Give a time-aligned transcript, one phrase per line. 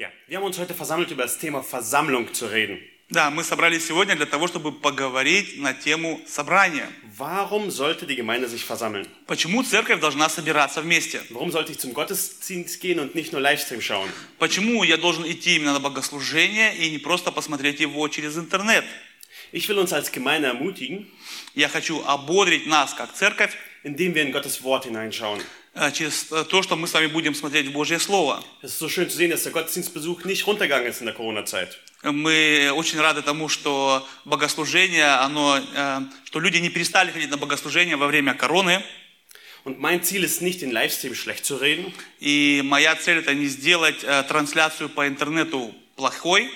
[0.00, 2.78] Ja, wir haben uns heute versammelt, über das Thema Versammlung zu reden.
[3.08, 6.88] Да, мы собрались сегодня для того, чтобы поговорить на тему собрания.
[7.16, 9.06] Warum sollte die Gemeinde sich versammeln?
[9.26, 11.22] Почему церковь должна собираться вместе?
[11.30, 14.10] Warum sollte ich zum Gottesdienst gehen und nicht nur Livestream schauen?
[14.38, 18.84] Почему я должен идти именно на богослужение и не просто посмотреть его через интернет?
[19.52, 21.06] Ich will uns als Gemeinde ermutigen,
[21.54, 25.40] Я хочу ободрить нас, как церковь, indem wir in Gottes Wort hineinschauen.
[25.73, 28.43] Э, через э, то, что мы с вами будем смотреть в Божье Слово.
[28.61, 31.79] Es ist so schön zu sehen, dass der Gottesdienstbesuch nicht runtergegangen ist in der Corona-Zeit.
[32.03, 37.95] Мы очень рады тому, что богослужение, оно, э, что люди не перестали ходить на богослужение
[37.95, 38.83] во время короны.
[39.63, 43.45] Und mein Ziel ist nicht, den Livestream schlecht zu reden, И моя цель это не
[43.45, 46.49] сделать э, трансляцию по интернету плохой.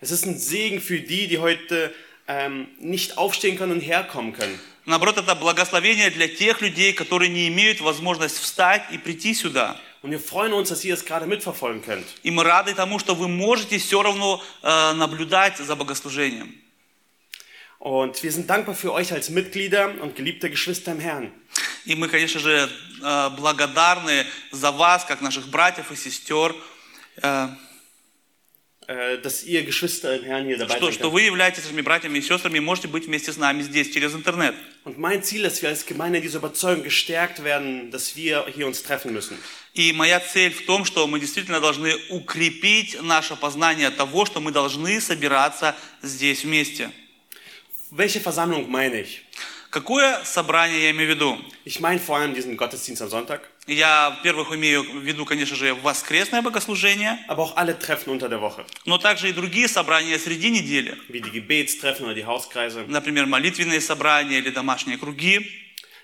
[0.00, 1.94] Es ist ein Segen für die, die heute
[2.28, 4.58] ähm, nicht aufstehen können und herkommen können.
[4.86, 9.76] Наоборот, это благословение для тех людей, которые не имеют возможность встать и прийти сюда.
[10.02, 12.06] Und wir freuen uns, dass ihr es gerade mitverfolgen könnt.
[12.22, 16.54] И мы рады тому, что вы можете все равно э, наблюдать за богослужением.
[17.80, 21.32] Und wir sind dankbar für euch als Mitglieder und geliebte Geschwister im Herrn.
[21.84, 22.70] И мы, конечно же,
[23.02, 26.54] э, благодарны за вас, как наших братьев и сестер,
[27.22, 27.48] äh,
[28.86, 30.94] dass ihr Geschwister im Herrn hier dabei что, seid.
[30.94, 34.14] что вы являетесь нашими братьями и сестрами и можете быть вместе с нами здесь, через
[34.14, 34.54] интернет.
[34.84, 38.46] Und mein Ziel ist, dass wir als Gemeinde in dieser Überzeugung gestärkt werden, dass wir
[38.54, 39.38] hier uns treffen müssen.
[39.74, 44.52] И моя цель в том, что мы действительно должны укрепить наше познание того, что мы
[44.52, 46.90] должны собираться здесь вместе.
[47.90, 49.22] Welche Versammlung meine ich?
[49.70, 51.38] Какое собрание я имею в виду?
[51.64, 55.74] Ich meine vor allem diesen Gottesdienst am Sonntag, Я, во-первых, имею в виду, конечно же,
[55.74, 60.50] воскресное богослужение, aber auch alle Treffen unter der Woche, но также и другие собрания среди
[60.50, 60.96] недели.
[61.08, 62.84] wie die Gebetstreffen oder die Hauskreise.
[62.86, 65.50] Например, молитвенные собрания или домашние круги.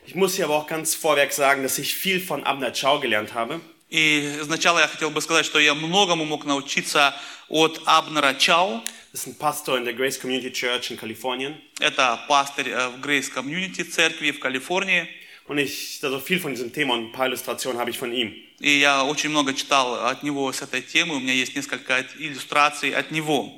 [0.09, 3.35] Ich muss hier aber auch ganz vorweg sagen, dass ich viel von Abner Chow gelernt
[3.35, 3.61] habe.
[3.89, 7.15] И сначала я хотел бы сказать, что я многому мог научиться
[7.49, 8.83] от Абнера Чау.
[9.13, 11.55] Das ist ein Pastor in der Grace Community Church in Kalifornien.
[11.79, 15.07] Это пастырь э, в Грейс Комьюнити церкви в Калифорнии.
[15.53, 18.33] Und ich, also viel von diesem Thema und ein paar Illustrationen habe ich von ihm.
[18.59, 21.17] И я очень много читал от него с этой темы.
[21.17, 23.53] У меня есть несколько иллюстраций от него.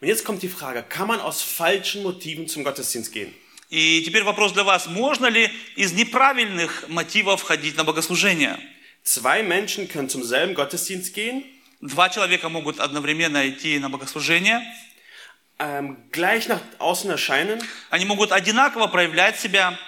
[0.00, 3.34] Und jetzt kommt die Frage, kann man aus falschen Motiven zum Gottesdienst gehen?
[3.68, 4.86] И теперь вопрос для вас.
[4.86, 8.58] Можно ли из неправильных мотивов ходить на богослужение?
[9.02, 11.44] Zwei Menschen können zum selben Gottesdienst gehen,
[11.82, 14.62] Два человека могут одновременно идти на богослужение.
[15.58, 19.78] ähm, gleich nach außen erscheinen, Они могут одинаково проявлять себя.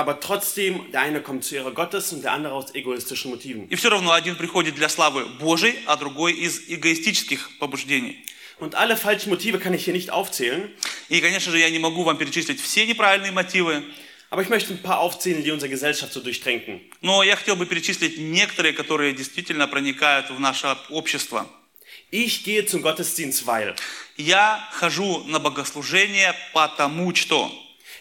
[0.00, 3.68] Aber trotzdem der eine kommt zu ihrer Gottes und der andere aus egoistischen Motiven.
[3.68, 8.24] И все равно один приходит для славы Божьей, а другой из эгоистических побуждений.
[8.58, 10.70] Und alle falschen Motive kann ich hier nicht aufzählen,
[11.08, 13.82] И, конечно же, я не могу вам перечислить все неправильные мотивы,
[14.30, 16.80] aber ich möchte ein paar aufzählen, die unsere Gesellschaft so durchtränken.
[17.02, 21.46] но я хотел бы перечислить некоторые, которые действительно проникают в наше общество.
[22.12, 23.74] Ich gehe zum Gottesdienst, weil.
[24.16, 27.50] Я хожу на богослужение потому что.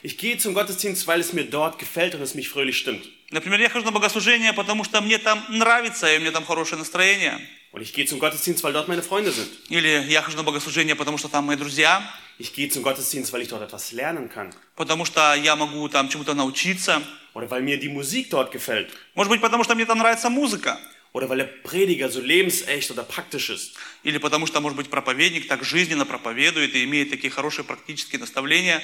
[0.03, 3.05] Ich gehe zum Gottesdienst, weil es mir dort gefällt und es mich fröhlich stimmt.
[3.31, 6.79] Например, я хожу на богослужение, потому что мне там нравится, и у меня там хорошее
[6.79, 7.41] настроение.
[7.73, 9.49] Und ich gehe zum Gottesdienst, weil dort meine Freunde sind.
[9.69, 12.03] Или я хожу на богослужение, потому что там мои друзья,
[12.39, 14.53] Ich gehe zum Gottesdienst, weil ich dort etwas lernen kann.
[14.77, 17.03] потому что я могу там чему-то научиться.
[17.33, 18.91] Oder weil mir die Musik dort gefällt.
[19.15, 20.79] Может быть, потому что мне там нравится музыка.
[21.13, 23.73] Oder weil der Prediger so lebensecht oder praktisch ist.
[24.05, 28.83] Или потому что, может быть, проповедник так жизненно проповедует и имеет такие хорошие практические наставления.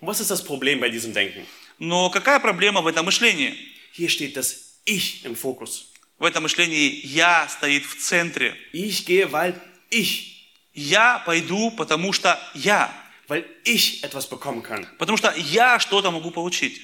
[0.00, 1.46] Was ist das Problem bei diesem Denken?
[1.78, 3.54] Но какая проблема в этом мышлении?
[3.92, 5.90] Hier steht das Ich im Fokus.
[6.18, 8.54] В этом мышлении «я» стоит в центре.
[8.72, 9.60] Ich gehe, weil
[9.90, 10.30] ich,
[10.72, 12.92] Я пойду, потому что я.
[13.28, 14.86] weil ich etwas bekommen kann.
[14.98, 16.80] Потому что я что-то могу получить.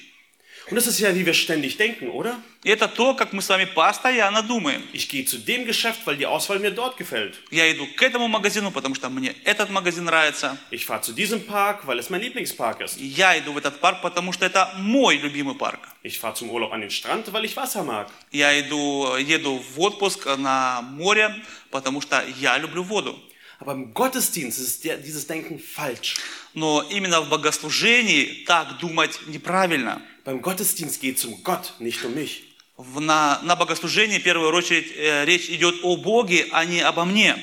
[0.69, 2.39] Und das ist ja, wie wir ständig denken, oder?
[2.63, 4.83] Это то, как мы с вами постоянно думаем.
[4.93, 7.39] Ich gehe zu dem Geschäft, weil die Auswahl mir dort gefällt.
[7.49, 10.57] Я иду к этому магазину, потому что мне этот магазин нравится.
[10.69, 12.97] Ich fahre zu diesem Park, weil es mein Lieblingspark ist.
[12.99, 15.79] Я иду в этот парк, потому что это мой любимый парк.
[16.03, 18.11] Ich fahre zum Urlaub an den Strand, weil ich Wasser mag.
[18.31, 21.35] Я иду, еду в отпуск на море,
[21.71, 23.19] потому что я люблю воду.
[23.59, 26.15] Aber im Gottesdienst ist dieses Denken falsch.
[26.53, 30.01] Но именно в богослужении так думать неправильно.
[30.24, 32.42] Beim Gottesdienst geht es um Gott, nicht um mich.
[32.76, 37.04] В- на, на богослужении в первую очередь э, речь идет о Боге, а не обо
[37.04, 37.36] мне.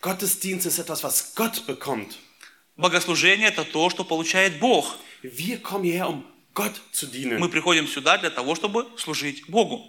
[0.00, 2.16] Gottesdienst ist etwas, was Gott bekommt.
[2.76, 4.96] Богослужение это то, что получает Бог.
[5.22, 6.24] Wir kommen hierher, um
[6.54, 7.38] Gott zu dienen.
[7.40, 9.84] Мы приходим сюда для того, чтобы служить Богу.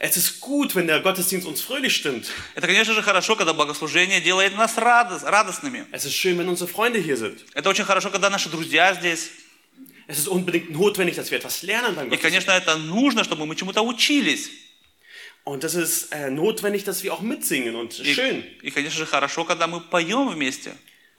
[0.00, 2.26] Es ist gut, wenn der Gottesdienst uns fröhlich stimmt.
[2.56, 5.86] Это, конечно же, хорошо, когда богослужение делает нас радос- радостными.
[5.92, 7.44] Es ist schön, wenn unsere Freunde hier sind.
[7.54, 9.30] Это очень хорошо, когда наши друзья здесь.
[10.08, 12.22] Es ist unbedingt notwendig, dass wir etwas lernen beim И, Gottesdienst.
[12.22, 14.50] конечно, это нужно, чтобы мы чему-то учились.
[15.44, 18.42] Und das ist äh, notwendig, dass wir auch mitsingen und И, schön.
[18.62, 20.72] и, конечно же, хорошо, когда мы поем вместе.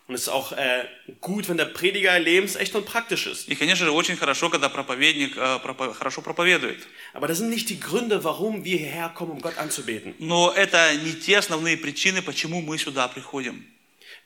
[0.07, 0.85] Und es ist auch äh,
[1.19, 3.47] gut, wenn der Prediger lebensecht und praktisch ist.
[3.49, 6.77] И, конечно же, очень хорошо, когда проповедник э, пропо- хорошо проповедует.
[7.13, 10.13] Aber das sind nicht die Gründe, warum wir hierher kommen, um Gott anzubeten.
[10.19, 13.65] Но это не те основные причины, почему мы сюда приходим.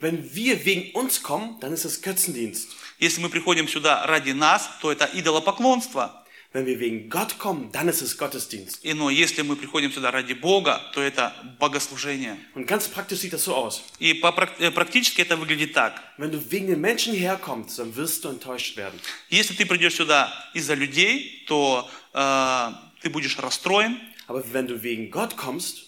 [0.02, 2.70] Wenn wir wegen uns kommen, dann ist es Götzendienst.
[2.99, 6.25] Если мы приходим сюда ради нас, то это идолопоклонство.
[6.55, 8.85] Wenn wir wegen Gott kommen, dann ist es Gottesdienst.
[8.85, 12.37] И, но если мы приходим сюда ради Бога, то это богослужение.
[12.55, 13.83] Und ganz praktisch sieht das so aus.
[13.99, 16.01] И по, э, практически это выглядит так.
[16.17, 19.01] Wenn du wegen den Menschen hierher kommst, dann wirst du enttäuscht werden.
[19.31, 23.99] Если ты придешь сюда из-за людей, то э, ты будешь расстроен.
[24.29, 25.85] Aber wenn du wegen Gott kommst,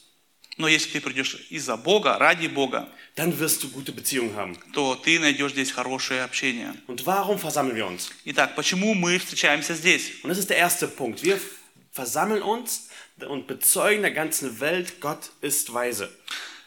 [0.58, 4.57] Но если ты придешь из-за Бога, ради Бога, dann wirst du gute Beziehungen haben.
[4.73, 6.73] то ты найдешь здесь хорошее общение.
[6.87, 8.09] Und warum versammeln wir uns?
[8.25, 10.11] Итак, почему мы встречаемся здесь?
[10.23, 11.23] Und das ist der erste Punkt.
[11.23, 11.39] Wir
[11.91, 12.89] versammeln uns
[13.27, 16.09] und bezeugen der ganzen Welt, Gott ist weise.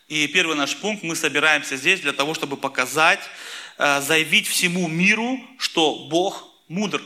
[0.09, 3.21] И первый наш пункт, мы собираемся здесь для того, чтобы показать,
[3.79, 7.01] э, заявить всему миру, что Бог мудр.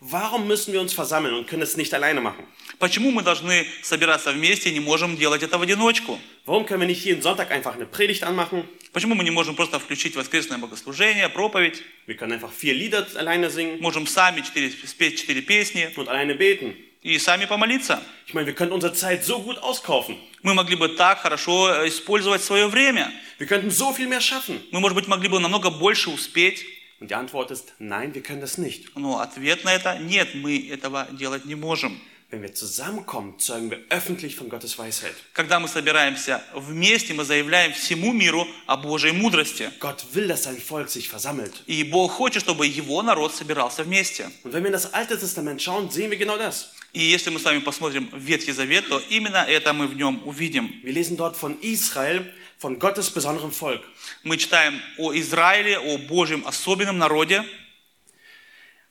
[0.00, 2.46] Warum müssen wir uns versammeln und können es nicht alleine machen?
[2.79, 6.17] Почему мы должны собираться вместе и не можем делать это в одиночку?
[6.45, 8.63] Warum können wir nicht jeden Sonntag einfach eine Predigt anmachen?
[8.93, 11.83] Почему мы не можем просто включить воскресное богослужение, проповедь?
[12.07, 16.35] Wir können einfach vier Lieder alleine singen Можем сами четыре, спеть четыре песни und alleine
[16.35, 16.73] beten.
[17.03, 18.01] и сами помолиться.
[18.27, 20.15] Ich meine, wir können unsere Zeit so gut auskaufen.
[20.41, 23.11] Мы могли бы так хорошо э, использовать свое время.
[23.39, 24.61] Wir könnten so viel mehr schaffen.
[24.71, 26.63] Мы, может быть, могли бы намного больше успеть.
[27.01, 28.85] Und die Antwort ist, nein, wir können das nicht.
[28.95, 31.99] Но ответ на это– нет, мы этого делать не можем.
[32.31, 35.15] Wenn wir zusammenkommen, zeugen wir öffentlich von Gottes Weisheit.
[35.33, 39.71] Когда мы собираемся вместе, мы заявляем всему миру о Божьей мудрости.
[39.79, 41.63] Gott will, dass sein Volk sich versammelt.
[41.65, 44.29] И Бог хочет, чтобы его народ собирался вместе.
[44.43, 46.67] Und wenn wir in das Alte Testament schauen, sehen wir genau das.
[46.93, 50.69] И если мы с вами посмотрим Ветхий Завет, то именно это мы в нем увидим.
[50.83, 53.81] Wir lesen dort von Israel, von Gottes besonderem Volk.
[54.23, 57.43] Мы читаем о Израиле, о Божьем особенном народе.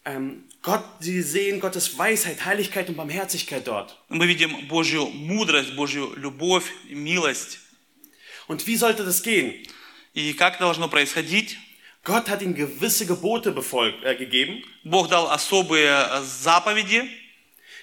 [0.05, 3.98] Ähm, Gott, sie sehen Gottes Weisheit, Heiligkeit und Barmherzigkeit dort.
[4.10, 7.60] Мы видим Божью мудрость, Божью любовь, милость.
[8.48, 9.66] Und wie sollte das gehen?
[10.14, 11.58] И как это должно происходить?
[12.04, 17.10] Gott hat ihnen gewisse Gebote befolgt, äh, gegeben, Бог дал особые э, заповеди,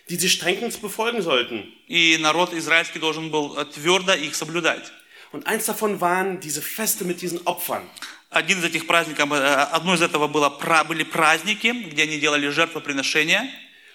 [0.09, 1.73] die sie strengstens befolgen sollten.
[1.87, 4.93] и народ израильский должен был э, твердо их соблюдать.
[5.35, 7.83] Und eins davon waren diese Feste mit diesen Opfern.
[8.31, 9.37] Один из этих праздников, э,
[9.73, 13.49] одно из этого было, пра- были праздники, где они делали жертвоприношения.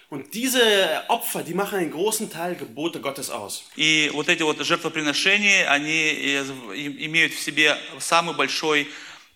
[0.08, 3.64] Und diese Opfer, die machen einen großen Teil Gebote Gottes aus.
[3.76, 6.44] И вот эти вот жертвоприношения, они э,
[6.74, 8.86] и- имеют в себе самую большой,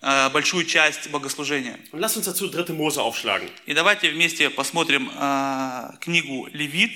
[0.02, 1.79] э, большую часть богослужения.
[1.93, 2.73] Und lasst uns dazu 3.
[2.73, 3.49] Mose aufschlagen.
[3.67, 6.93] И давайте вместе посмотрим э, книгу Левит.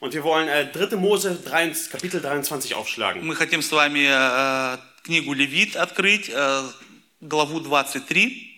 [0.00, 0.96] Und wir wollen äh, 3.
[0.96, 3.26] Mose 3, Kapitel 23 aufschlagen.
[3.26, 6.62] Мы хотим с вами э, книгу Левит открыть, э,
[7.20, 8.52] главу 23.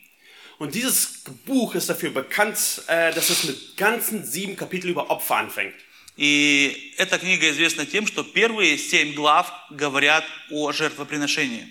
[0.58, 5.36] Und dieses Buch ist dafür bekannt, äh, dass es mit ganzen sieben Kapiteln über Opfer
[5.36, 5.74] anfängt.
[6.16, 11.68] И эта книга известна тем, что первые семь глав говорят о жертвоприношении.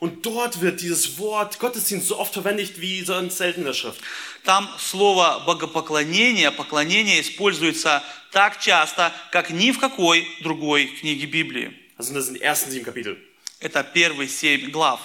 [0.00, 4.00] Und dort wird dieses Wort Gottesdienst so oft verwendet wie sonst selten in der Schrift.
[4.44, 11.72] Там слово богопоклонение, поклонение используется так часто, как ни в какой другой книге Библии.
[11.96, 13.16] Also das sind die ersten sieben Kapitel.
[13.58, 15.00] Это первые семь глав.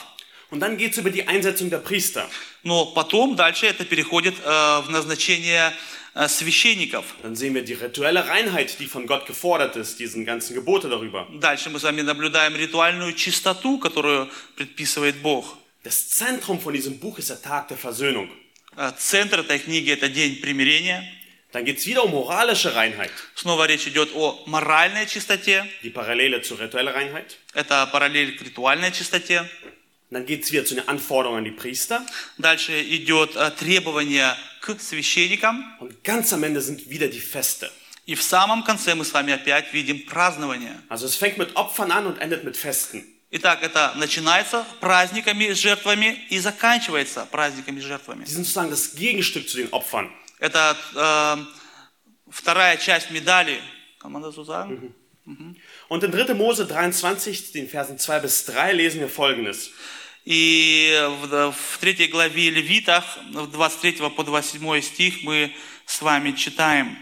[0.51, 2.30] Und dann geht es über die Einsetzung der Priester.
[2.62, 7.06] Но потом дальше это переходит э, в назначение э, священников.
[7.24, 11.28] Dann sehen wir die rituelle Reinheit, die von Gott gefordert ist, diesen ganzen Gebote darüber.
[11.40, 15.58] Дальше мы с вами наблюдаем ритуальную чистоту, которую предписывает Бог.
[15.84, 18.30] Das Zentrum von diesem Buch ist der Tag der Versöhnung.
[18.78, 21.04] Э, Центр этой книги– это День примирения.
[21.52, 25.64] Dann geht es wieder um moralische Reinheit, Снова речь идет о моральной чистоте.
[25.84, 27.38] die Parallele zur rituellen Reinheit.
[27.54, 29.48] Это параллель к ритуальной чистоте.
[30.13, 32.05] Dann geht es wieder zu den Anforderungen an die Priester.
[32.39, 35.63] Дальше идет э, требование к священникам.
[35.81, 37.70] Und ganz am Ende sind wieder die Feste.
[38.06, 40.81] И в самом конце мы с вами опять видим празднование.
[40.89, 43.05] Also es fängt mit Opfern an und endet mit Festen.
[43.31, 48.25] Итак, это начинается праздниками с жертвами и заканчивается праздниками с жертвами.
[48.25, 50.10] Die sind sozusagen das Gegenstück zu den Opfern.
[50.39, 51.44] Это э,
[52.31, 53.60] вторая часть медали.
[54.01, 54.94] Kann man das so sagen?
[55.89, 56.32] Und in 3.
[56.32, 59.70] Mose 23, den Versen 2 bis 3, lesen wir folgendes.
[60.25, 65.55] И в, в третьей главе Левитах, в 23 по 27 стих мы
[65.87, 66.98] с вами читаем.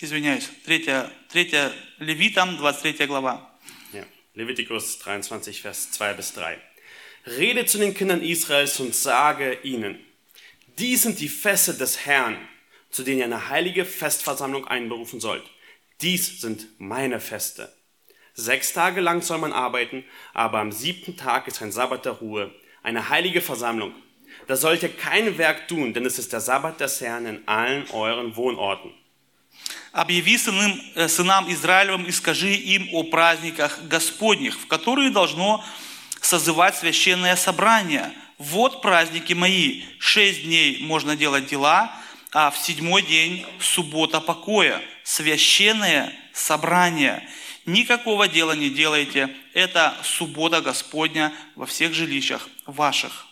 [0.00, 3.48] Извиняюсь, третья, третья Левитам, 23 глава.
[3.92, 6.58] Ja, Levitikus 23, Vers 2 bis 3.
[7.26, 9.98] Rede zu den Kindern Israels und sage ihnen,
[10.78, 12.36] dies sind die Feste des Herrn,
[12.90, 15.44] zu denen ihr eine heilige Festversammlung einberufen sollt.
[16.00, 17.72] Dies sind meine Feste.
[18.38, 22.50] Sechs Tage lang soll man arbeiten, aber am siebten Tag ist ein Sabbat der Ruhe,
[22.82, 23.94] eine heilige Versammlung.
[24.48, 27.88] Da sollt ihr kein Werk tun, denn es ist der Sabbat des Herrn in allen
[27.90, 28.92] euren Wohnorten.
[29.92, 35.64] Объяви сынам, э, сынам Израилевым и скажи им о праздниках Господних, в которые должно
[36.20, 38.12] созывать священное собрание.
[38.38, 39.84] Вот праздники мои.
[40.00, 41.92] Шесть дней можно делать дела,
[42.32, 44.82] а в седьмой день суббота покоя.
[45.04, 47.22] Священное собрание.
[47.65, 49.29] Никакого дела не делайте.
[49.53, 53.25] Это суббота Господня во всех жилищах ваших.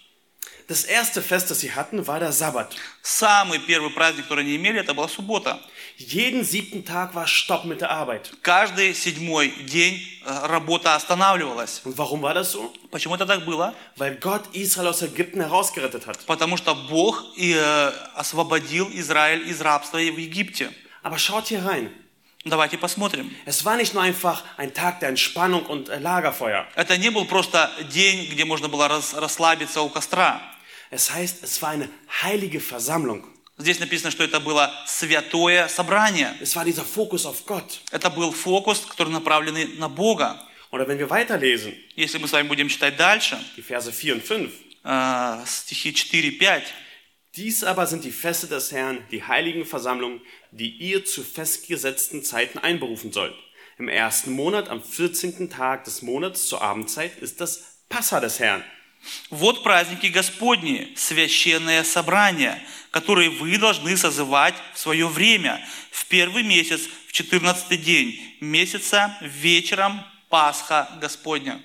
[0.67, 2.75] Das erste Fest, das sie hatten, war der Sabbat.
[3.01, 5.62] Самый первый праздник, который они имели, это была суббота.
[5.98, 8.29] Jeden siebten Tag war Stopp mit der Arbeit.
[8.41, 11.81] Каждый седьмой день э, работа останавливалась.
[11.86, 12.74] Und warum war das so?
[12.91, 13.74] Почему это так было?
[13.96, 16.19] Weil Gott Israel aus Ägypten herausgerettet hat.
[16.25, 20.74] Потому что Бог и, э, освободил Израиль из рабства в Египте.
[21.01, 21.89] Aber schaut hier rein.
[22.50, 23.30] Давайте посмотрим.
[23.46, 26.66] Es war nicht nur einfach ein Tag der Entspannung und äh, Lagerfeuer.
[26.75, 30.42] Это не был просто день, где можно было рас- расслабиться у костра.
[30.89, 31.89] Es heißt, es war eine
[32.24, 33.24] heilige Versammlung.
[33.60, 36.34] Здесь написано, что это было святое собрание.
[36.39, 37.80] Es war dieser Fokus auf Gott.
[37.92, 40.39] Это был фокус, который направленный на Бога.
[40.72, 44.24] Oder wenn wir weiterlesen, Если мы с вами будем читать дальше, die Verse 4 und
[44.24, 44.51] 5.
[44.84, 46.62] э, стихи 4-5,
[47.36, 52.59] Dies aber sind die Feste des Herrn, die heiligen Versammlungen, die ihr zu festgesetzten Zeiten
[52.59, 53.35] einberufen sollt.
[53.78, 55.50] Im ersten Monat, am 14.
[55.50, 58.64] Tag des Monats zur Abendzeit, ist das Passa des Herrn.
[59.31, 66.83] Вот праздники Господни, священное собрание, которые вы должны созывать в свое время, в первый месяц,
[67.09, 71.61] в четырнадцатый день месяца, вечером Пасха Господня.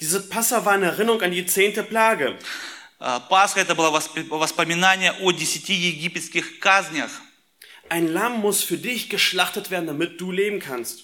[0.00, 2.38] Diese Passa war eine Erinnerung an die zehnte Plage.
[2.99, 7.11] А, Пасха это было воспоминание о десяти египетских казнях.
[7.89, 11.03] Ein Lamm muss für dich geschlachtet werden, damit du leben kannst.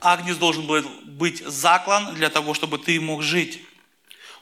[0.00, 3.60] Агнец должен был быть заклан для того, чтобы ты мог жить.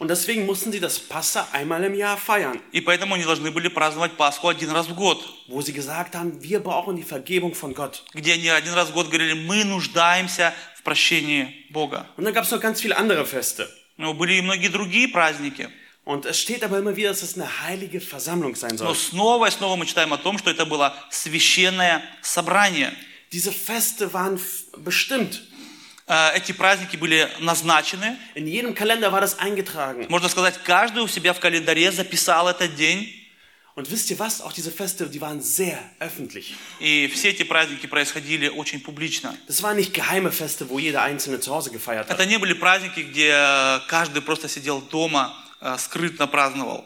[0.01, 3.69] Und deswegen mussten sie das Passa einmal im Jahr feiern, И поэтому они должны были
[3.69, 7.75] праздновать Пасху один раз в год, wo sie gesagt haben, wir brauchen die Vergebung von
[7.75, 8.03] Gott.
[8.13, 12.07] где они один раз в год говорили, мы нуждаемся в прощении Бога.
[12.17, 13.69] Und dann gab es noch ganz viele andere Feste.
[13.97, 15.69] Но были и многие другие праздники.
[16.06, 18.96] Und es steht aber immer wieder, dass es eine heilige Versammlung sein Но soll.
[18.96, 22.94] снова и снова мы читаем о том, что это было священное собрание.
[23.32, 25.42] Diese Feste waren f- bestimmt.
[26.08, 28.18] Э, Эти праздники были назначены.
[28.34, 30.08] In jedem Kalender war das eingetragen.
[30.10, 33.14] Можно сказать, каждый у себя в календаре записал этот день.
[33.76, 34.42] Und wisst ihr was?
[34.42, 36.56] Auch diese Feste, die waren sehr öffentlich.
[36.80, 39.38] И все эти праздники происходили очень публично.
[39.48, 42.16] Das waren nicht geheime Feste, wo jeder Einzelne zu Hause gefeiert hat.
[42.20, 45.43] Это не были праздники, где э, каждый просто сидел дома, э,
[45.79, 46.85] скрытно праздновал.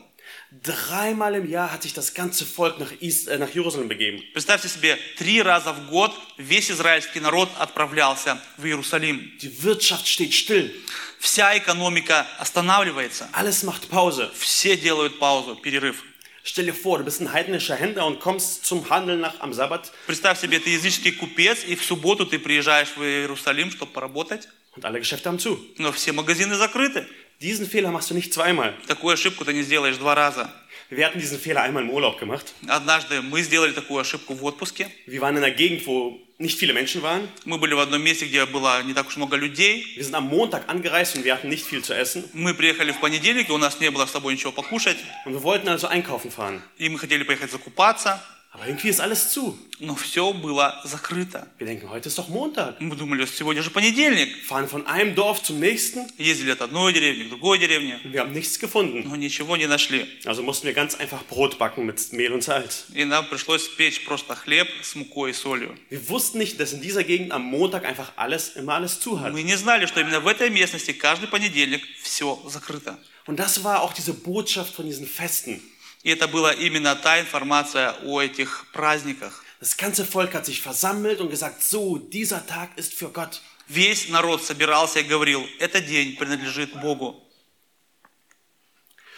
[0.50, 4.22] Dreimal im Jahr hat sich das ganze Volk nach, Is äh, nach Jerusalem begeben.
[4.32, 9.30] Представьте себе, три раза в год весь израильский народ отправлялся в Иерусалим.
[9.42, 10.70] Die Wirtschaft steht still.
[11.18, 13.28] Вся экономика останавливается.
[13.34, 14.30] Alles macht Pause.
[14.38, 16.02] Все делают паузу, перерыв.
[16.44, 19.92] Stell dir vor, du bist ein heidnischer Händler und kommst zum Handel nach am Sabbat
[20.06, 24.86] Представь себе, ты языческий купец, и в субботу ты приезжаешь в Иерусалим, чтобы поработать, und
[24.86, 25.58] alle Geschäfte haben zu.
[25.76, 27.06] но все магазины закрыты.
[27.40, 28.74] Diesen Fehler machst du nicht zweimal.
[28.88, 30.50] Такую ошибку ты не сделаешь два раза.
[30.90, 32.52] Wir hatten diesen Fehler einmal im Urlaub gemacht.
[32.66, 34.90] Однажды мы сделали такую ошибку в отпуске.
[35.06, 37.28] Wir waren in einer Gegend, wo nicht viele Menschen waren.
[37.44, 39.84] Мы были в одном месте, где было не так уж много людей.
[39.96, 42.28] Wir sind am Montag angereist und wir hatten nicht viel zu essen.
[42.32, 44.96] Мы приехали в понедельник, и у нас не было с собой ничего покушать.
[45.24, 46.60] Und wir wollten also einkaufen fahren.
[46.76, 48.20] И мы хотели поехать закупаться,
[48.51, 49.57] Aber irgendwie ist alles zu.
[49.79, 51.47] но все было закрыто.
[51.57, 52.79] Wir denken, heute ist doch Montag.
[52.79, 54.29] Мы думали, сегодня же понедельник.
[54.45, 58.21] Fahren von einem Dorf zum nächsten Ездили от одной деревни к другой деревне, und wir
[58.21, 59.03] haben nichts gefunden.
[59.07, 60.05] но ничего не нашли.
[60.25, 62.85] Also mussten wir ganz einfach Brot backen mit Mehl und Salz.
[62.93, 65.75] И нам пришлось печь просто хлеб с мукой и солью.
[65.89, 69.33] Wir wussten nicht, dass in dieser Gegend am Montag einfach alles, immer alles zu hat.
[69.33, 72.99] Мы не знали, что именно в этой местности каждый понедельник все закрыто.
[73.25, 75.61] Und das war auch diese Botschaft von diesen Festen.
[76.02, 79.44] И это была именно та информация о этих праздниках.
[79.60, 83.40] Das ganze Volk hat sich versammelt und gesagt, so, dieser Tag ist für Gott.
[83.68, 87.22] Весь народ собирался и говорил, этот день принадлежит Богу.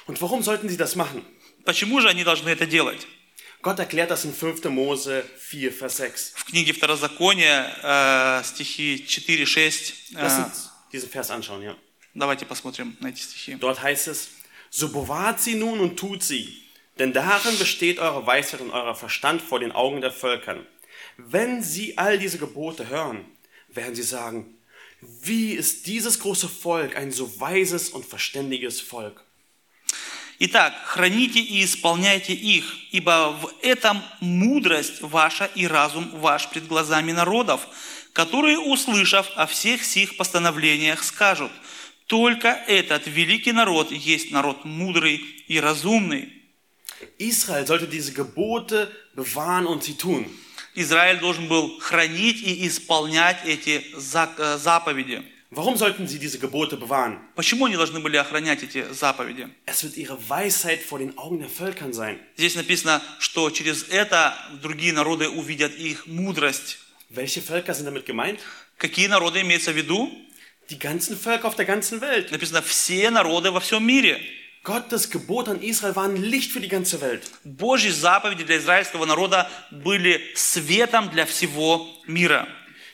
[0.07, 1.25] Und warum sollten sie das machen?
[1.65, 3.07] Почему же они должны это делать?
[3.63, 4.65] Gott erklärt das in 5.
[4.71, 6.33] Mose 4, Vers 6.
[6.35, 11.77] В книге Второзакония, э, стихи 4-6, Lass э, uns diesen Vers anschauen, ja.
[12.15, 13.57] давайте посмотрим на эти стихи.
[13.57, 14.31] Dort heißt es,
[14.71, 16.65] so bewahrt sie nun und tut sie,
[17.00, 20.65] denn darin besteht eure Weisheit und euer Verstand vor den Augen der Völkern.
[21.18, 23.25] Wenn sie all diese Gebote hören,
[23.70, 24.58] werden sie sagen,
[25.01, 29.22] wie ist dieses große Volk ein so weises und verständiges Volk?
[30.38, 37.13] Итак, храните и исполняйте их, ибо в этом мудрость ваша и разум ваш пред глазами
[37.13, 37.65] народов,
[38.12, 41.51] которые, услышав о всех сих постановлениях, скажут,
[42.08, 46.34] только этот великий народ есть народ мудрый и разумный.
[47.18, 50.25] Israel sollte diese Gebote bewahren und sie tun.
[50.75, 55.24] Израиль должен был хранить и исполнять эти за- э, заповеди.
[55.51, 57.18] Warum sollten sie diese Gebote bewahren?
[57.36, 59.48] Почему они должны были охранять эти заповеди?
[59.65, 62.20] Es wird ihre Weisheit vor den Augen der Völkern sein.
[62.36, 66.80] Здесь написано, что через это другие народы увидят их мудрость.
[67.10, 68.39] Welche Völker sind damit gemeint?
[68.77, 70.12] Какие народы имеются в виду?
[70.70, 72.32] Die ganzen Völker auf der ganzen Welt.
[72.32, 74.20] Написано, все народы во всем мире.
[74.63, 77.22] Gottes Gebot an Israel war ein Licht für die ganze Welt.
[77.44, 82.48] Божьи заповеди для израильского народа были светом для всего мира.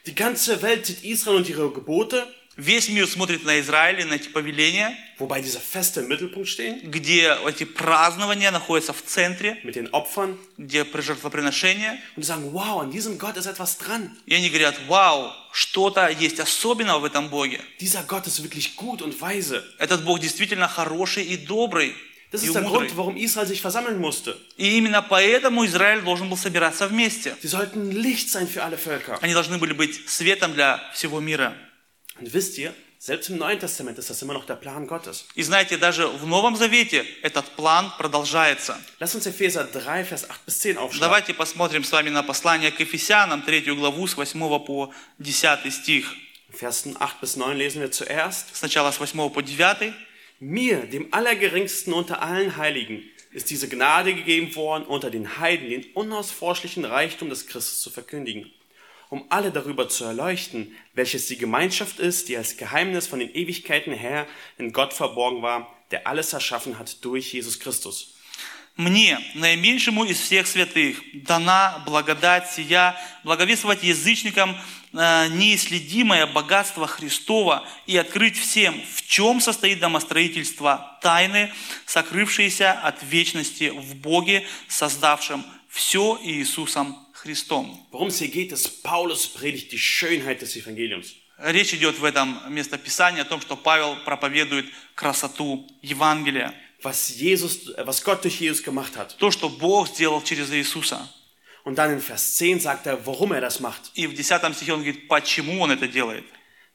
[0.05, 4.14] Die ganze Welt sieht Israel und ihre Gebote, Весь мир смотрит на Израиль и на
[4.14, 9.74] эти повеления, wobei diese Feste im Mittelpunkt stehen, где эти празднования находятся в центре, mit
[9.74, 10.38] den Opfern.
[10.56, 12.00] где при жертвоприношения.
[12.16, 14.10] Und sagen, wow, an diesem Gott ist etwas dran.
[14.24, 17.60] И они говорят, вау, что-то есть особенного в этом Боге.
[17.78, 19.62] Dieser Gott ist wirklich gut und weise.
[19.78, 21.94] Этот Бог действительно хороший и добрый,
[22.32, 22.62] Das ist der.
[22.62, 24.34] Grund, warum Israel sich versammeln musste.
[24.56, 27.36] И именно поэтому Израиль должен был собираться вместе.
[27.42, 29.18] Sie sollten Licht sein für alle Völker.
[29.20, 31.54] Они должны были быть светом для всего мира.
[32.19, 35.25] Und wisst ihr, selbst im Neuen Testament ist das immer noch der Plan Gottes.
[35.33, 38.77] И знаете, даже в Новом Завете этот план продолжается.
[38.99, 40.99] Lass uns Epheser 3, Vers 8 bis 10 aufschlagen.
[40.99, 46.13] Давайте посмотрим с вами на послание к Ефесянам, третью главу, с 8 по 10 стих.
[46.51, 48.55] In Versen 8 bis 9 lesen wir zuerst.
[48.55, 49.95] Сначала с 8 по 9.
[50.39, 55.85] Mir, dem Allergeringsten unter allen Heiligen, ist diese Gnade gegeben worden, unter den Heiden den
[55.93, 58.51] unausforschlichen Reichtum des Christus zu verkündigen,
[59.08, 63.92] um alle darüber zu erleuchten, welches die Gemeinschaft ist, die als Geheimnis von den Ewigkeiten
[63.92, 64.26] her
[64.58, 68.12] in Gott verborgen war, der alles erschaffen hat durch Jesus Christus.
[68.76, 72.94] Мне, наименьшему из всех святых, дана благодать сия,
[73.24, 74.54] благовествовать язычникам
[74.92, 81.50] э, неисследимое богатство Христова и открыть всем, в чем состоит домостроительство тайны,
[81.86, 87.79] сокрывшиеся от вечности в Боге, создавшем все Иисусом Христом.
[87.91, 91.15] Worum es hier geht, ist, Paulus predigt die Schönheit des Evangeliums.
[91.37, 96.53] Речь идет в этом местописании о том, что Павел проповедует красоту Евангелия.
[96.83, 99.17] Was Jesus, äh, was Gott durch Jesus gemacht hat.
[99.17, 101.09] То, что Бог сделал через Иисуса.
[101.63, 103.91] Und dann in Vers 10 sagt er, warum er das macht.
[103.95, 106.25] И в 10 стихе он говорит, почему он это делает.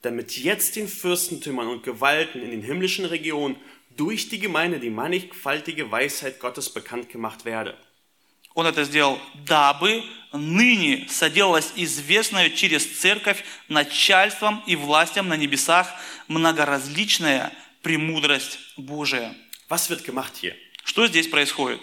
[0.03, 3.57] damit jetzt den Fürstentümern und Gewalten in den himmlischen Regionen
[3.97, 7.77] durch die Gemeinde die mannigfaltige Weisheit Gottes bekannt gemacht werde.
[8.54, 15.88] Он это сделал, дабы ныне соделалось известное через церковь начальством и властям на небесах
[16.28, 19.34] многоразличная премудрость Божия.
[19.70, 20.54] Was wird gemacht hier?
[20.84, 21.80] Что здесь происходит?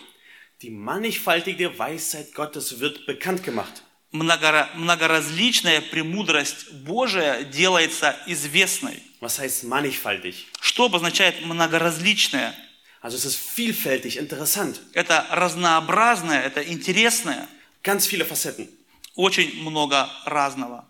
[0.61, 3.83] Die mannigfaltige Weisheit Gottes wird bekannt gemacht.
[4.11, 9.02] Многора- многоразличная премудрость Божия делается известной.
[9.20, 10.46] Was heißt mannigfaltig?
[10.61, 12.54] Что обозначает многоразличное?
[13.02, 14.80] Also es ist vielfältig, interessant.
[14.93, 17.48] Это разнообразное, это интересное,
[17.84, 18.69] Ganz viele Facetten.
[19.15, 20.86] очень много разного.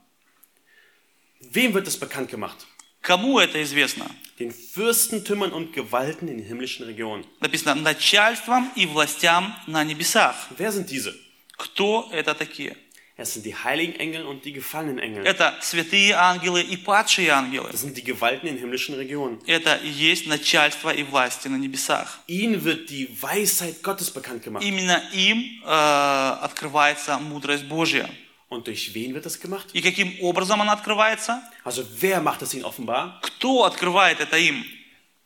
[1.52, 2.66] Wem wird es bekannt gemacht?
[3.02, 4.06] Кому это известно?
[4.40, 7.26] Den Fürstentümern und Gewalten in den himmlischen Regionen.
[7.42, 10.36] Написано начальством и властям на небесах.
[10.58, 11.14] Wer sind diese?
[11.58, 12.78] Кто это такие?
[13.21, 15.27] Es sind die heiligen Engel und die gefallenen Engel.
[15.27, 17.69] Это святые ангелы и падшие ангелы.
[17.73, 19.41] Das sind die Gewalten in himmlischen Regionen.
[19.45, 22.21] Это и есть начальство и власти на небесах.
[22.29, 24.63] Ihnen wird die Weisheit Gottes bekannt gemacht.
[24.63, 28.09] Именно им э, открывается мудрость Божья.
[28.51, 29.67] Und durch wen wird das gemacht?
[29.73, 31.43] И каким образом она открывается?
[31.65, 33.19] Also wer macht es ihnen offenbar?
[33.23, 34.65] Кто открывает это им?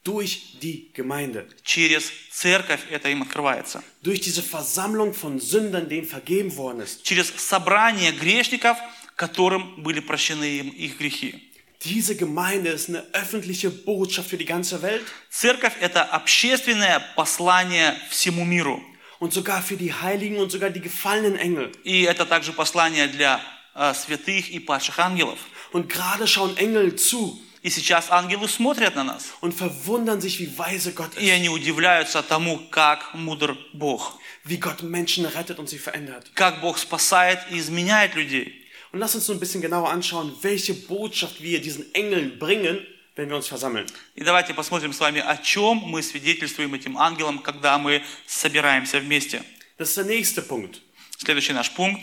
[0.05, 1.47] Durch die Gemeinde.
[1.63, 3.85] Через церковь это им открывается.
[4.03, 7.05] Durch diese Versammlung von Sündern, denen vergeben worden ist.
[7.05, 8.77] Через собрание грешников,
[9.17, 11.53] которым были прощены им их грехи.
[11.85, 18.45] Diese Gemeinde ist eine öffentliche Botschaft für die ganze Welt Церковь– это общественное послание всему
[18.45, 18.83] миру.
[19.23, 21.71] und sogar für die Heiligen und sogar die gefallenen Engel.
[21.85, 23.41] И это также послание для
[23.75, 25.39] э, святых и падших ангелов.
[25.73, 29.34] Und gerade schauen Engel zu И сейчас ангелы смотрят на нас.
[29.42, 34.20] und verwundern sich, wie weise Gott И ist, они удивляются тому, как мудр Бог.
[34.46, 36.32] wie Gott Menschen rettet und sie verändert.
[36.36, 38.64] Как Бог спасает и изменяет людей.
[38.94, 42.80] Und lass uns so ein bisschen genauer anschauen, welche Botschaft wir diesen Engeln bringen,
[43.16, 43.86] wenn wir uns versammeln.
[44.16, 49.44] И давайте посмотрим с вами, о чем мы свидетельствуем этим ангелам, когда мы собираемся вместе.
[49.78, 50.80] Das ist der nächste Punkt.
[51.18, 52.02] Следующий наш пункт.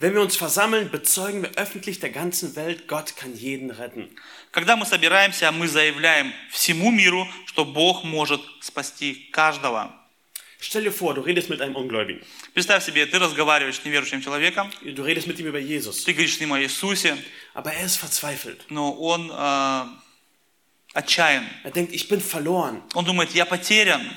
[0.00, 4.08] Wenn wir uns versammeln, bezeugen wir öffentlich der ganzen Welt, Gott kann jeden retten.
[4.53, 9.91] Когда мы собираемся, мы заявляем всему миру, что Бог может спасти каждого.
[10.61, 12.23] Stell dir vor, du redest mit einem Ungläubigen.
[12.53, 16.03] Представь себе, ты разговариваешь с неверующим человеком, Du redest mit ihm über Jesus.
[16.05, 17.17] ты говоришь с ним о Иисусе,
[17.55, 18.61] Aber er ist verzweifelt.
[18.69, 19.85] но он э,
[20.93, 21.45] отчаян.
[21.63, 22.83] Er denkt, ich bin verloren.
[22.93, 24.07] Он думает, я потерян.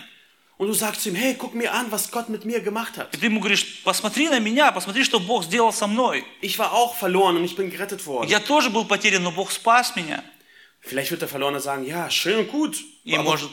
[0.58, 3.14] Und du sagst zu ihm, hey, guck mir an, was Gott mit mir gemacht hat.
[3.14, 6.24] И ты ему говоришь, посмотри на меня, посмотри, что Бог сделал со мной.
[6.42, 8.30] Ich war auch verloren und ich bin gerettet worden.
[8.30, 10.24] Я тоже был потерян, но Бог спас меня.
[10.82, 12.78] Vielleicht wird der Verlorene sagen, ja, schön und gut.
[13.04, 13.50] И Aber, может,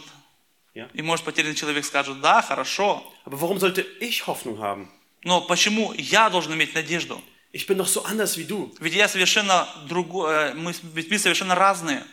[0.74, 0.88] Ja.
[0.92, 4.88] и может потерянный человек скажет, да, хорошо, aber warum sollte ich Hoffnung haben?
[5.24, 7.20] но почему я должен иметь надежду?
[7.53, 8.70] Ich bin doch so anders wie du.
[8.81, 12.05] Ведь я совершенно другой, мы, ведь мы совершенно разные.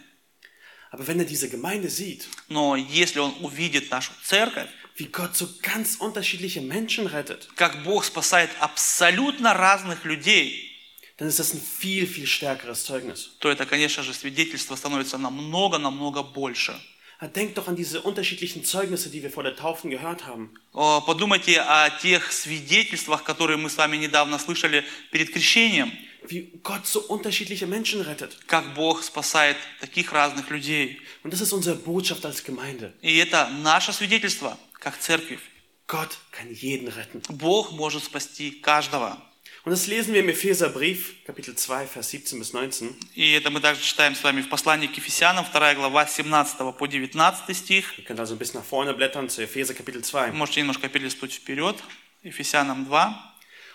[0.91, 5.47] Aber wenn er diese Gemeinde sieht, Но если он увидит нашу церковь, wie Gott so
[5.61, 10.71] ganz unterschiedliche Menschen rettet, как Бог спасает абсолютно разных людей,
[11.17, 13.29] dann ist das ein viel, viel stärkeres Zeugnis.
[13.39, 16.79] то это, конечно же, свидетельство становится намного-намного больше.
[17.21, 20.49] Ja, Denkt doch an diese unterschiedlichen Zeugnisse, die wir vor der Taufen gehört haben.
[20.73, 25.91] О, Подумайте о тех свидетельствах, которые мы с вами недавно слышали перед крещением.
[26.27, 28.35] Wie Gott so unterschiedliche Menschen rettet.
[28.47, 30.99] Как Бог спасает таких разных людей.
[31.23, 32.93] Und das ist unsere Botschaft als Gemeinde.
[33.01, 35.40] И это наше свидетельство, Как церковь.
[35.86, 37.22] Gott kann jeden retten.
[37.28, 39.20] Бог может спасти каждого.
[39.62, 42.96] Und das lesen wir im Epheserbrief, Kapitel 2, Vers 17 bis 19.
[43.14, 46.86] И это мы также читаем с вами в послании к Ефесянам, 2 глава, 17 по
[46.86, 47.98] 19 стих.
[47.98, 50.32] Ihr könnt also ein bisschen nach vorne blättern zu Epheser Kapitel 2.
[50.32, 51.76] Можете немножко перелистнуть вперед.
[52.22, 53.14] Ефесянам 2.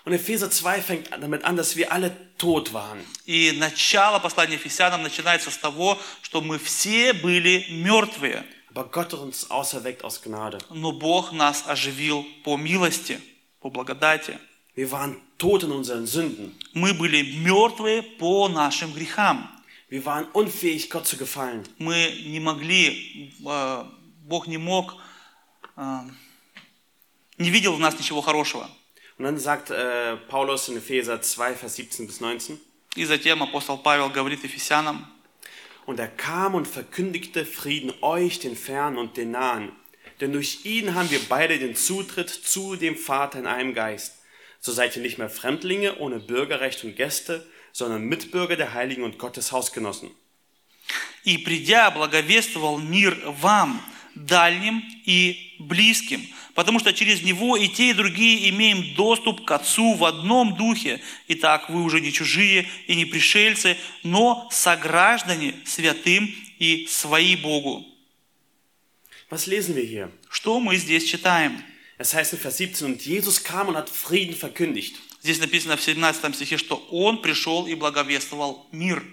[0.05, 3.05] Und Epheser 2 fängt damit an, dass wir alle tot waren.
[3.25, 8.43] И начало послания Ефесянам начинается с того, что мы все были мертвые,
[8.75, 10.57] Aber Gott hat uns auserweckt aus Gnade.
[10.69, 13.21] но Бог нас оживил по милости,
[13.61, 14.37] по благодати.
[14.75, 16.53] Wir waren tot in unseren Sünden.
[16.73, 19.49] Мы были мертвые по нашим грехам.
[19.89, 21.65] Wir waren unfähig, Gott zu gefallen.
[21.77, 23.85] Мы не могли, э,
[24.25, 24.97] Бог не мог,
[25.77, 26.01] э,
[27.37, 28.69] не видел в нас ничего хорошего.
[29.17, 32.59] Und dann sagt äh, Paulus in Epheser 2, Vers 17 bis 19,
[32.97, 35.07] И затем апостол Павел говорит Ефесянам,
[35.86, 39.72] Und er kam und verkündigte Frieden euch, den Fernen und den Nahen.
[40.20, 44.18] Denn durch ihn haben wir beide den Zutritt zu dem Vater in einem Geist.
[44.60, 49.18] So seid ihr nicht mehr Fremdlinge ohne Bürgerrecht und Gäste, sondern Mitbürger der Heiligen und
[49.18, 50.10] Gottes Hausgenossen.
[51.24, 53.82] «И придя, благовествовал мир вам,
[54.14, 59.93] дальним и близким, потому что через него и те, и другие имеем доступ к Отцу
[59.93, 61.01] в одном духе.
[61.27, 67.85] Итак, вы уже не чужие и не пришельцы, но сограждане святым и свои Богу».
[69.29, 70.11] Was lesen wir hier?
[70.29, 71.61] Что мы здесь читаем?
[71.97, 74.95] Es heißt in Vers 17, und Jesus kam und hat Frieden verkündigt.
[75.21, 79.03] Здесь написано в 17 стихе, что Он пришел и благовествовал мир.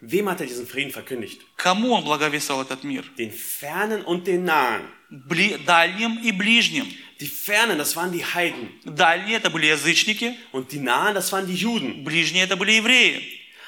[0.00, 1.40] Wem hat er diesen Frieden verkündigt?
[1.56, 3.04] Кому Он благовествовал этот мир?
[3.16, 4.88] Den Fernen und den Nahen.
[5.10, 6.86] Дальним и ближним.
[7.20, 8.70] Die Fernen, das waren die Heiden.
[8.84, 12.02] Дальние это были язычники, Und die Nahen, das waren die Juden.
[12.04, 13.22] ближние это были евреи.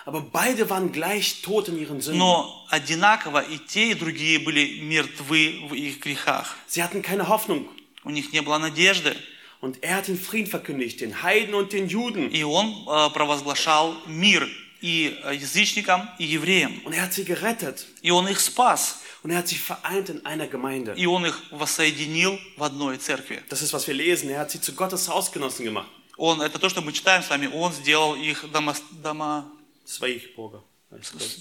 [0.05, 2.19] Aber beide waren gleich tot in ihren Sünden.
[2.19, 6.57] Но одинаково и те, и другие были мертвы в их грехах.
[6.67, 7.69] Sie hatten keine Hoffnung.
[8.05, 9.15] У них не было надежды.
[9.61, 12.31] Und er hat den Frieden verkündigt, den Heiden und den Juden.
[12.31, 14.49] И он э, провозглашал мир
[14.81, 16.81] и э, язычникам, и евреям.
[16.85, 17.87] Und er hat sie gerettet.
[18.01, 19.02] И он их спас.
[19.24, 20.94] Und er hat sie vereint in einer Gemeinde.
[20.96, 23.42] И он их воссоединил в одной церкви.
[23.50, 24.30] Das ist, was wir lesen.
[24.30, 25.90] Er hat sie zu Gottes Hausgenossen gemacht.
[26.18, 27.48] Он, это то, что мы читаем с вами.
[27.54, 29.52] Он сделал их дома, дома,
[29.86, 30.62] Своих Burger.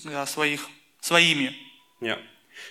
[0.05, 0.68] да, своих,
[1.01, 1.55] своими.
[2.01, 2.18] Ja.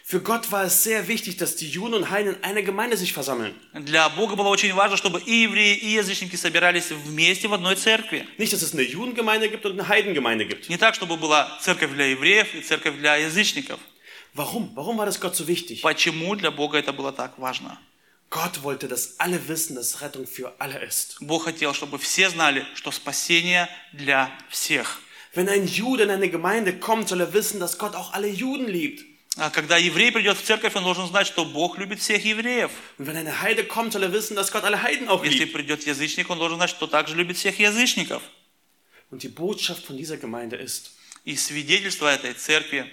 [0.04, 3.14] Für Gott war es sehr wichtig, dass die Juden und Heiden in einer Gemeinde sich
[3.14, 3.54] versammeln.
[3.74, 8.26] Для Бога было очень важно, чтобы и евреи, и язычники собирались вместе в одной церкви.
[8.38, 10.70] Nicht, dass es eine Judengemeinde gibt und eine Heidengemeinde gibt.
[10.70, 13.80] Не так, чтобы была церковь для евреев и церковь для язычников.
[14.34, 14.72] Warum?
[14.76, 15.82] Warum war das Gott so wichtig?
[15.82, 17.78] Почему для Бога это было так важно?
[18.30, 21.18] Gott wollte, dass alle wissen, dass Rettung für alle ist.
[21.22, 25.00] Бог хотел, чтобы все знали, что спасение для всех.
[25.34, 28.68] Wenn ein Jude in eine Gemeinde kommt, soll er wissen, dass Gott auch alle Juden
[28.68, 29.06] liebt.
[29.38, 32.72] А когда еврей придет в церковь, он должен знать, что Бог любит всех евреев.
[32.98, 35.54] Und wenn eine Heide kommt, soll er wissen, dass Gott alle Heiden auch Если liebt.
[35.54, 38.24] придет язычник, он должен знать, что также любит всех язычников.
[39.12, 40.92] Und die Botschaft von dieser Gemeinde ist,
[41.26, 42.86] И свидетельство этой церкви,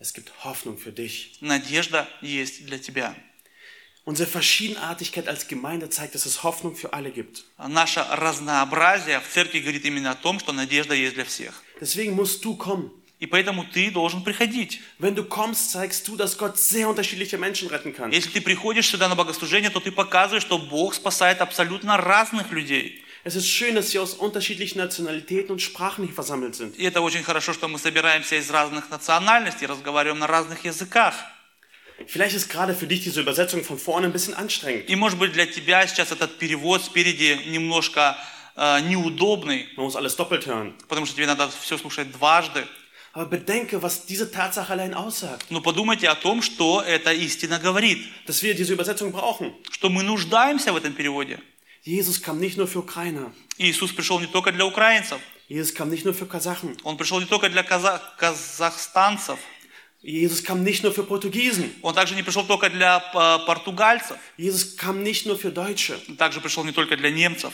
[0.00, 1.36] es gibt Hoffnung für dich.
[1.40, 3.14] надежда есть для тебя.
[4.06, 7.44] Unsere Verschiedenartigkeit als Gemeinde zeigt, dass es Hoffnung für alle gibt.
[7.58, 11.62] Наше разнообразие в церкви говорит именно о том, что надежда есть для всех.
[11.80, 12.90] Deswegen musst du kommen.
[13.20, 14.80] И поэтому ты должен приходить.
[14.98, 18.10] Wenn du kommst, zeigst du, dass Gott sehr unterschiedliche Menschen retten kann.
[18.10, 23.04] Если ты приходишь сюда на богослужение, то ты показываешь, что Бог спасает абсолютно разных людей.
[23.22, 26.74] Es ist schön, dass wir aus unterschiedlichen Nationalitäten und Sprachen hier versammelt sind.
[26.78, 31.14] И это очень хорошо, что мы собираемся из разных национальностей, разговариваем на разных языках.
[32.06, 34.88] Vielleicht ist gerade für dich diese Übersetzung von vorne ein bisschen anstrengend.
[34.88, 38.16] И может быть для тебя сейчас этот перевод спереди немножко
[38.56, 40.72] э, неудобный, Man muss alles doppelt hören.
[40.88, 42.66] потому что тебе надо все слушать дважды.
[43.12, 45.44] Aber bedenke, was diese Tatsache allein aussagt.
[45.50, 49.52] Но подумайте о том, что эта истина говорит, Dass wir diese Übersetzung brauchen.
[49.70, 51.38] что мы нуждаемся в этом переводе.
[51.82, 53.32] Jesus kam nicht nur für Ukrainer.
[53.58, 56.76] Иисус пришел не только для украинцев, Jesus kam nicht nur für Kasachen.
[56.84, 59.38] Он пришел не только для каза- казахстанцев,
[60.02, 61.74] Jesus kam nicht nur für Portugiesen.
[61.82, 66.00] Он также не пришел только для э, португальцев, Jesus kam nicht nur für Deutsche.
[66.08, 67.52] Он также пришел не только для немцев.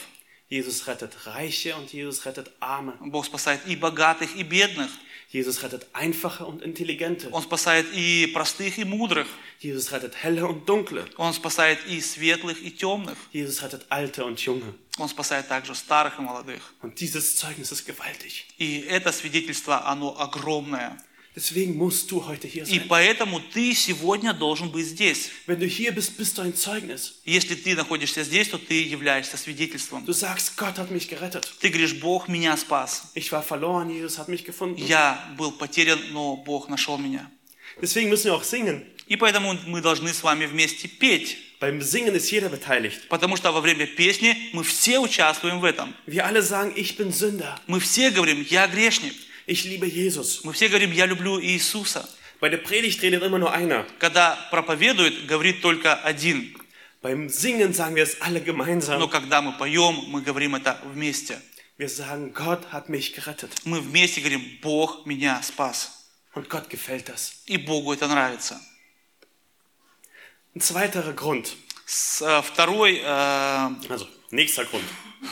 [0.49, 2.95] Jesus rettet Reiche und Jesus rettet Arme.
[3.01, 4.91] Бог спасает и богатых, и бедных.
[5.36, 7.30] Jesus rettet Einfache und Intelligente.
[7.32, 9.28] Он спасает и простых, и мудрых.
[9.60, 11.06] Jesus rettet Helle und Dunkle.
[11.18, 13.18] Он спасает и светлых, и темных.
[13.32, 14.74] Jesus rettet Alte und Junge.
[14.98, 16.74] Он спасает также старых и молодых.
[16.82, 18.48] Und dieses Zeugnis ist gewaltig.
[18.58, 20.98] И это свидетельство, оно огромное.
[21.37, 22.89] Deswegen musst du heute hier И sein.
[22.89, 25.31] поэтому ты сегодня должен быть здесь.
[25.47, 27.21] Wenn du hier bist, bist du ein Zeugnis.
[27.27, 30.07] Если ты находишься здесь, то ты являешься свидетельством.
[30.07, 31.47] Du sagst, Gott hat mich gerettet.
[31.61, 33.11] Ты говоришь, Бог меня спас.
[33.15, 34.79] Ich war verloren, Jesus hat mich gefunden.
[34.79, 37.31] Я был потерян, но Бог нашел меня.
[37.83, 38.87] Deswegen müssen wir auch singen.
[39.07, 41.37] И поэтому мы должны с вами вместе петь.
[41.61, 43.09] Beim Singen ist jeder beteiligt.
[43.11, 45.95] Потому что во время песни мы все участвуем в этом.
[46.07, 47.61] Wir alle sagen, ich bin Sünder.
[47.67, 49.13] Мы все говорим, я грешник.
[49.48, 50.44] Ich liebe Jesus.
[50.44, 52.08] Мы все говорим, я люблю Иисуса.
[52.40, 53.86] Bei der Predigt redet immer nur einer.
[54.00, 56.56] Когда проповедует, говорит только один.
[57.02, 59.10] Beim Singen sagen wir es alle Но gemeinsam.
[59.10, 61.42] когда мы поем, мы говорим это вместе.
[61.78, 63.52] Wir sagen, Gott hat mich gerettet.
[63.66, 66.08] Мы вместе говорим, Бог меня спас.
[66.34, 67.42] Und Gott gefällt das.
[67.48, 68.60] И Богу это нравится.
[70.56, 71.54] Ein zweiterer Grund.
[71.86, 73.04] С- э, Второй, э,
[73.90, 74.84] Also, nächster Grund.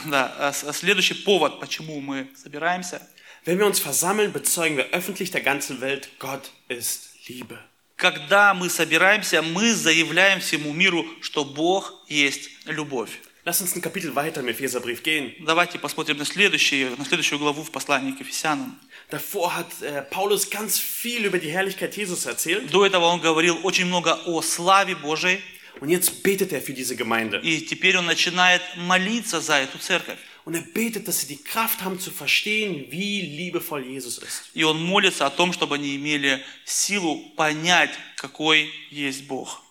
[0.06, 3.06] да, э, с- следующий повод, почему мы собираемся.
[3.44, 7.58] Wenn wir uns versammeln, bezeugen wir öffentlich der ganzen Welt, Gott ist Liebe.
[7.96, 13.10] Когда мы собираемся, мы заявляем всему миру, что Бог есть любовь.
[13.44, 15.32] Lass uns ein Kapitel weiter im Epheserbrief gehen.
[15.40, 18.78] Давайте посмотрим на, следующий, на следующую главу в послании к Ефесянам.
[19.10, 22.70] Davor hat äh, Paulus ganz viel über die Herrlichkeit Jesus erzählt.
[22.70, 25.40] До этого он говорил очень много о славе Божией,
[25.80, 27.40] Und jetzt betet er für diese Gemeinde.
[27.42, 30.18] и теперь он начинает молиться за эту церковь.
[30.44, 34.50] Und er betet, dass sie die Kraft haben zu verstehen, wie liebevoll Jesus ist.
[34.54, 39.62] И он молится о том, чтобы они имели силу понять, какой есть Бог.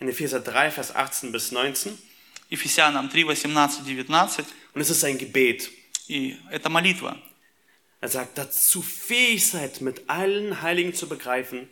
[0.00, 1.96] In Epheser 3, Vers 18 bis 19.
[2.50, 4.44] Ефесянам 3, 18, 19.
[4.74, 5.70] Und es ist ein Gebet.
[6.08, 7.20] И это молитва.
[8.00, 11.68] Er sagt, dazu fähig seid, mit allen Heiligen zu begreifen,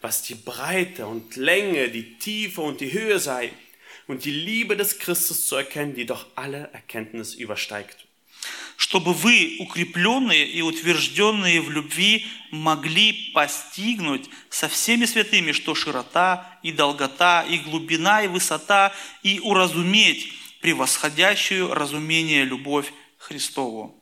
[0.00, 3.52] was die Breite und Länge, die Tiefe und die Höhe sei,
[4.07, 8.09] und die Liebe des Christus zu erkennen, die doch alle Erkenntnis übersteigt.
[8.79, 16.71] чтобы вы, укрепленные и утвержденные в любви, могли постигнуть со всеми святыми, что широта и
[16.71, 20.31] долгота, и глубина, и высота, и уразуметь
[20.61, 23.95] превосходящую разумение любовь Христову.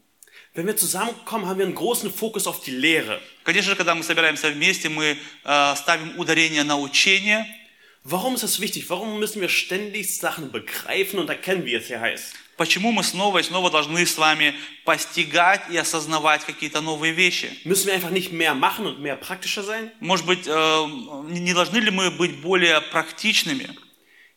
[0.53, 3.19] Wenn wir zusammenkommen, haben wir einen großen Fokus auf die Lehre.
[3.43, 7.47] Конечно же, когда мы собираемся вместе, мы э, ставим ударение на учение.
[8.06, 8.90] Warum ist das wichtig?
[8.90, 12.34] Warum müssen wir ständig Sachen begreifen und erkennen, wie es hier heißt?
[12.56, 17.50] Почему мы снова и снова должны с вами постигать и осознавать какие-то новые вещи?
[17.64, 19.90] Müssen wir einfach nicht mehr machen und mehr praktischer sein?
[20.00, 20.86] Может быть, э,
[21.28, 23.68] не не должны ли мы быть более практичными?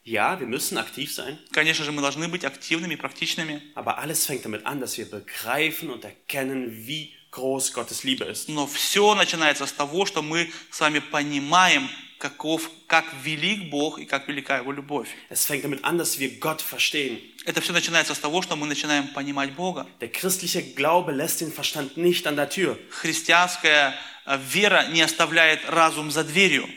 [0.05, 4.45] Ja, wir müssen aktiv sein, Конечно же, мы должны быть активными, практичными, aber alles fängt
[4.45, 8.47] damit an, dass wir begreifen und erkennen, wie groß Gottes Liebe ist.
[8.47, 11.89] но все начинается с того, что мы с вами понимаем,
[12.20, 15.08] каков, как велик Бог и как велика Его любовь.
[15.30, 17.18] Es fängt damit an, dass wir Gott verstehen.
[17.46, 19.86] Это все начинается с того, что мы начинаем понимать Бога.
[20.00, 22.78] Der christliche Glaube lässt den Verstand nicht an der Tür.
[22.90, 23.94] Христианская
[24.26, 26.68] э, вера не оставляет разум за дверью.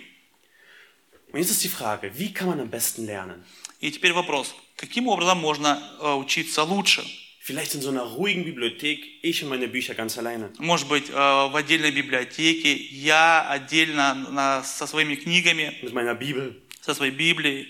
[1.31, 3.43] Und jetzt ist die Frage, wie kann man am besten lernen?
[3.79, 7.03] И теперь вопрос, каким образом можно э, учиться лучше?
[7.42, 10.50] Vielleicht in so einer ruhigen Bibliothek, ich und meine Bücher ganz alleine.
[10.58, 16.54] Может быть, э, в отдельной библиотеке, я отдельно на- со своими книгами, Mit meiner Bibel.
[16.82, 17.68] со своей Библией.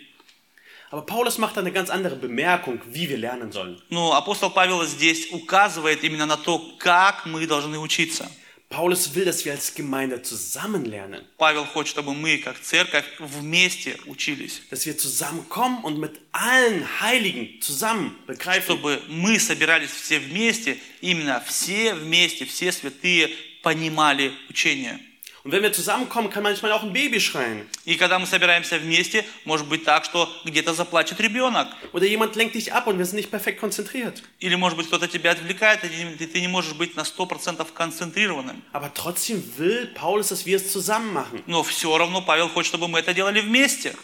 [0.90, 3.80] Aber Paulus macht da eine ganz andere Bemerkung, wie wir lernen sollen.
[3.90, 8.28] Но апостол Павел здесь указывает именно на то, как мы должны учиться.
[8.72, 11.24] Paulus will, dass wir als Gemeinde zusammen lernen.
[11.38, 14.60] Павел хочет, чтобы мы, как церковь, вместе учились.
[14.70, 21.40] Dass wir zusammenkommen und mit allen Heiligen zusammen begreifen, Чтобы мы собирались все вместе, именно
[21.40, 23.30] все вместе, все святые
[23.62, 25.00] понимали учение.
[25.44, 27.66] Und wenn wir zusammenkommen, kann manchmal auch ein Baby schreien.
[27.84, 31.68] И когда мы собираемся вместе, может быть так, что где-то заплачет ребенок.
[31.92, 34.22] Oder jemand lenkt dich ab und wir sind nicht perfekt konzentriert.
[34.40, 38.62] Или, может быть, кто-то тебя отвлекает, и ты не можешь быть на 100% концентрированным.
[38.72, 41.42] Aber trotzdem will Paulus, dass wir es zusammen machen.
[41.46, 43.94] Но все равно Павел хочет, чтобы мы это делали вместе.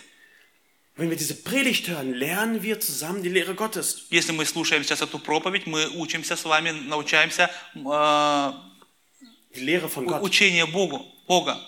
[0.96, 4.06] Wenn wir diese Predigt hören, lernen wir zusammen die Lehre Gottes.
[4.10, 8.52] Если мы слушаем сейчас эту проповедь, мы учимся с вами, научаемся э,
[9.56, 10.22] Die Lehre von Gott.
[10.22, 11.60] учению Богу, Бога.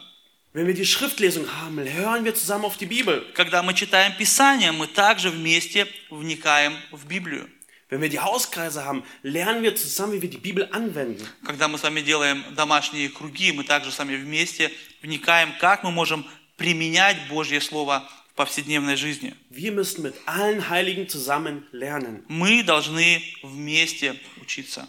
[0.52, 3.26] Wenn wir die Schriftlesung haben, hören wir zusammen auf die Bibel.
[3.34, 7.50] Когда мы читаем Писание, мы также вместе вникаем в Библию.
[7.88, 11.28] Wenn wir die Hauskreise haben, lernen wir zusammen, wie wir die Bibel anwenden.
[11.44, 14.72] Когда мы с вами делаем домашние круги, мы также с вами вместе
[15.02, 19.34] вникаем, как мы можем применять Божье Слово в повседневной жизни.
[19.50, 22.24] Wir müssen mit allen Heiligen zusammen lernen.
[22.28, 24.88] Мы должны вместе учиться.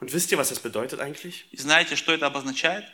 [0.00, 1.44] Und wisst ihr, was das bedeutet eigentlich?
[1.52, 2.86] И знаете, что это обозначает?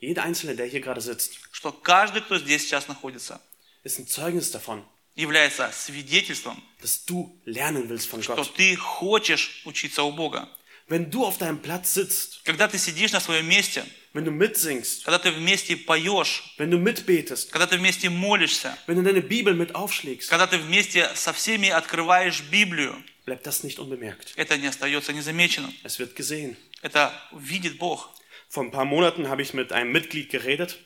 [0.00, 3.40] Jeder Einzelne, der hier gerade sitzt, Что каждый, кто здесь сейчас находится,
[3.84, 8.54] ist ein Zeugnis davon, является свидетельством, dass du lernen willst von что Gott.
[8.56, 10.48] ты хочешь учиться у Бога.
[10.86, 15.04] Wenn du auf deinem Platz sitzt, Когда ты сидишь на своем месте, wenn du mitsingst,
[15.04, 19.54] когда ты вместе поешь, wenn du mitbetest, когда ты вместе молишься, wenn du deine Bibel
[19.54, 24.34] mit aufschlägst, когда ты вместе со всеми открываешь Библию, bleibt das nicht unbemerkt.
[24.36, 25.72] это не остается незамеченным.
[25.84, 26.56] Es wird gesehen.
[26.82, 28.10] Это видит Бог.
[28.48, 30.78] Vor ein paar Monaten habe ich mit einem Mitglied geredet.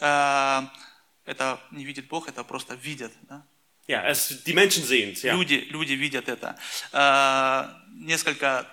[0.00, 0.62] Э,
[1.24, 3.12] Это не видит Бог, это просто видят.
[3.28, 3.44] да?
[3.86, 5.22] Ja, es, die Menschen sehen es.
[5.22, 5.34] Ja.
[5.34, 6.56] Люди, люди видят это.
[6.92, 8.66] Э, Несколько,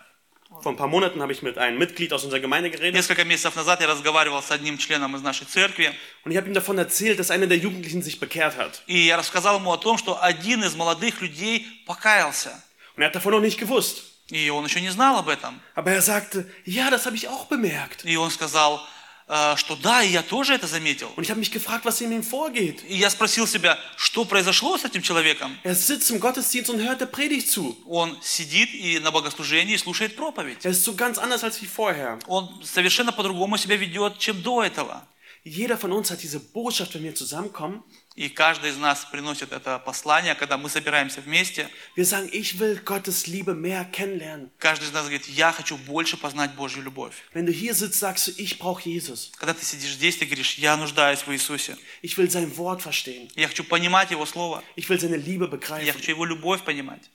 [0.61, 3.55] Vor ein paar Monaten habe ich mit einem Mitglied aus unserer Gemeinde geredet несколько месяцев
[3.57, 5.91] назад я разговаривал с одним членом из нашей церкви,
[6.23, 8.81] und ich habe ihm davon erzählt, dass einer der Jugendlichen sich bekehrt hat.
[8.87, 12.51] и я рассказал ему о том, что один из молодых людей покаялся.
[12.95, 14.03] Und er hat davon noch nicht gewusst.
[14.30, 15.60] И он еще не знал об этом.
[15.74, 18.04] Aber er sagte, ja, das habe ich auch bemerkt.
[18.04, 18.80] И он сказал,
[19.28, 21.12] э, что да, и я тоже это заметил.
[21.16, 22.84] Und ich mich gefragt, was in ihm vorgeht.
[22.88, 25.56] И я спросил себя, что произошло с этим человеком?
[25.64, 27.76] Er sitzt im Gottesdienst und hört der Predigt zu.
[27.86, 30.64] Он сидит и на богослужении слушает проповедь.
[30.64, 32.18] Er ist so ganz anders als wie vorher.
[32.26, 35.06] Он совершенно по-другому себя ведет, чем до этого.
[35.42, 37.82] Jeder von uns hat diese Botschaft, wenn wir zusammenkommen.
[38.16, 41.70] И каждый из нас приносит это послание, когда мы собираемся вместе.
[41.96, 44.50] Wir sagen, ich will Gottes Liebe mehr kennenlernen.
[44.58, 47.14] Каждый из нас говорит, я хочу больше познать Божью любовь.
[47.32, 49.30] Wenn du hier sitzt, sagst du, ich brauche Jesus.
[49.38, 51.78] Когда ты сидишь здесь, ты говоришь, я нуждаюсь в Иисусе.
[52.02, 53.30] Ich will sein Wort verstehen.
[53.36, 54.64] Я хочу понимать Его Слово.
[54.76, 55.92] Ich will seine Liebe Я begreifen.
[55.92, 57.08] хочу Его любовь понимать.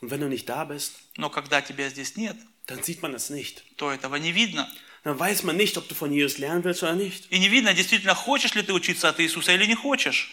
[0.00, 3.30] Und wenn du nicht da bist, Но когда тебя здесь нет, dann sieht man es
[3.30, 3.62] nicht.
[3.76, 4.68] то этого не видно.
[5.02, 7.24] Dann weiß man nicht, ob du von Jesus lernen willst oder nicht.
[7.30, 10.30] И не видно, действительно, хочешь ли ты учиться от Иисуса или не хочешь.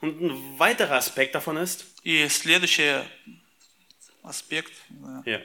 [0.00, 3.00] Und ein weiterer Aspekt davon ist, И следующий
[4.22, 4.72] аспект.
[4.90, 5.22] да.
[5.24, 5.40] ja,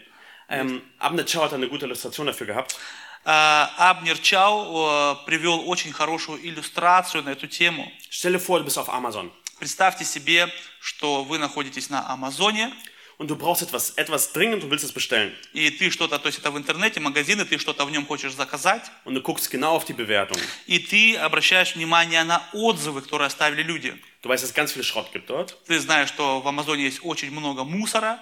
[0.50, 2.76] ähm, Abner Chow hat eine gute Illustration dafür gehabt.
[3.24, 7.92] А, Абнер Чау э, привел очень хорошую иллюстрацию на эту тему.
[8.10, 12.74] Stelle vor, du bist auf Amazon Представьте себе, что вы находитесь на Амазоне,
[13.21, 15.33] und du brauchst etwas, etwas dringend und willst es bestellen.
[15.55, 18.33] и ты что-то, то есть это в интернете, магазин, и ты что-то в нем хочешь
[18.35, 20.39] заказать, Und du guckst genau auf die Bewertung.
[20.67, 23.95] и ты обращаешь внимание на отзывы, которые оставили люди.
[24.23, 25.57] Du weißt, dass es ganz viel Schrott gibt dort.
[25.67, 28.19] Ты знаешь, что в Амазоне есть очень много мусора,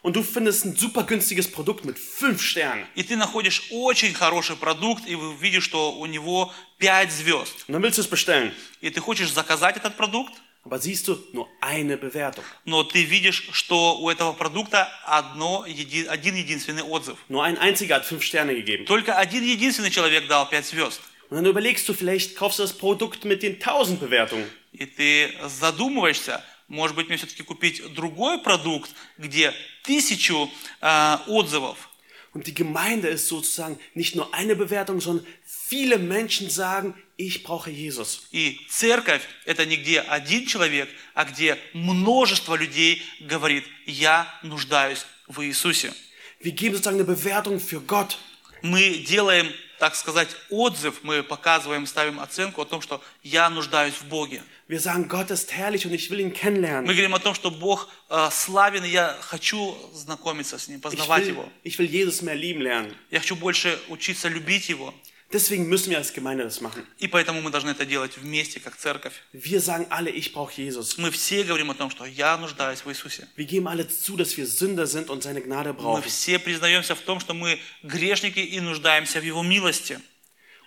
[0.00, 2.86] Und du findest ein super günstiges Produkt mit fünf Sternen.
[2.94, 7.64] и ты находишь очень хороший продукт, и вы видишь, что у него 5 звезд.
[7.66, 8.52] Und dann willst du es bestellen.
[8.80, 10.32] И ты хочешь заказать этот продукт,
[10.64, 12.44] Aber siehst du nur eine Bewertung.
[12.66, 17.16] но ты видишь, что у этого продукта одно, еди- один единственный отзыв.
[17.28, 18.84] Nur ein einziger hat fünf Sterne gegeben.
[18.84, 21.00] Только один единственный человек дал 5 звезд.
[21.30, 24.48] Und dann überlegst du, vielleicht kaufst du das Produkt mit den tausend Bewertungen.
[24.72, 30.50] И ты задумываешься, может быть, мне все-таки купить другой продукт, где тысячу
[30.82, 31.88] э, отзывов.
[32.34, 37.69] Und die Gemeinde ist sozusagen nicht nur eine Bewertung, sondern viele Menschen sagen, ich brauche
[37.69, 38.21] Jesus.
[38.31, 45.41] И церковь– это не где один человек, а где множество людей говорит, я нуждаюсь в
[45.41, 45.93] Иисусе.
[46.39, 48.17] Wir geben sozusagen eine Bewertung für Gott.
[48.61, 54.05] Мы делаем, так сказать, отзыв, мы показываем, ставим оценку о том, что я нуждаюсь в
[54.05, 54.41] Боге.
[54.69, 56.85] Wir sagen, Gott ist herrlich und ich will ihn kennenlernen.
[56.85, 60.81] Мы говорим о том, что Бог э, славен, и я хочу знакомиться с Ним, Ich
[60.81, 61.49] познавать will, Его.
[61.63, 62.95] ich will Jesus mehr lieben lernen.
[63.11, 64.93] Я хочу больше учиться любить Его.
[65.32, 66.86] Deswegen müssen wir als Gemeinde das machen.
[66.98, 69.12] И поэтому мы должны это делать вместе, как церковь.
[69.34, 70.96] Wir sagen alle, ich brauche Jesus.
[70.96, 73.28] Мы все говорим о том, что я нуждаюсь в Иисусе.
[73.36, 76.02] Wir geben alle zu, dass wir Sünder sind und seine Gnade Мы brauchen.
[76.08, 80.00] все признаемся в том, что мы грешники и нуждаемся в Его милости.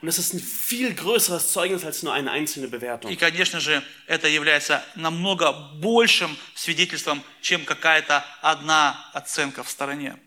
[0.03, 3.15] Und das ist ein viel größeres Zeugnis als nur eine einzelne И, Bewertung.
[3.17, 10.17] конечно же, это является намного большим свидетельством, чем какая-то одна оценка в стороне.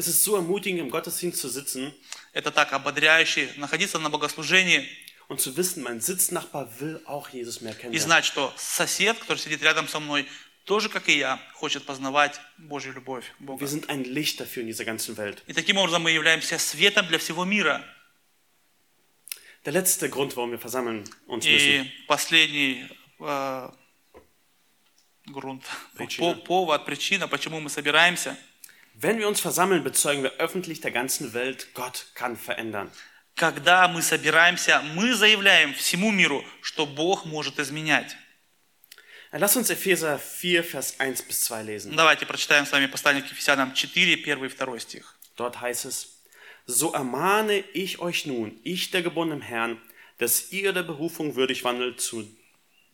[0.00, 1.92] Es ist so ermutigend, im Gottesdienst zu sitzen
[2.32, 4.88] Это так ободряюще, находиться на богослужении
[5.28, 8.00] und zu wissen, mein Sitznachbar will auch Jesus mehr и kennenlernen.
[8.00, 10.26] знать, что сосед, который сидит рядом со мной,
[10.64, 13.62] тоже, как и я, хочет познавать Божью любовь Бога.
[13.62, 15.42] Wir sind ein Licht dafür in dieser ganzen Welt.
[15.46, 17.84] И таким образом мы являемся светом для всего мира.
[19.66, 21.84] Der letzte Grund, warum wir versammeln uns müssen.
[21.84, 22.88] И последний
[23.18, 23.70] э,
[25.26, 26.34] грунт, Причина.
[26.34, 28.38] по- повод, причина, почему мы собираемся.
[28.93, 32.91] Wenn wir uns versammeln, bezeugen wir öffentlich der ganzen Welt, Gott kann verändern.
[33.35, 38.15] Когда мы собираемся, мы заявляем всему миру, что Бог может изменять.
[39.33, 41.95] Lass uns Epheser 4, Vers 1 bis 2 lesen.
[41.95, 45.15] Давайте прочитаем с вами послание к Ефесянам 4, 1 и 2 стих.
[45.35, 46.21] Dort heißt es,
[46.65, 49.81] so ermahne ich euch nun, ich der gebundene im Herrn,
[50.19, 52.25] dass ihr der Berufung würdig wandelt, zu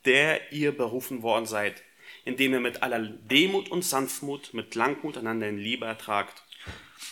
[0.05, 1.83] der ihr berufen worden seid,
[2.26, 6.42] indem ihr mit aller Demut und Sanftmut, mit Langmut einander in Liebe ertragt.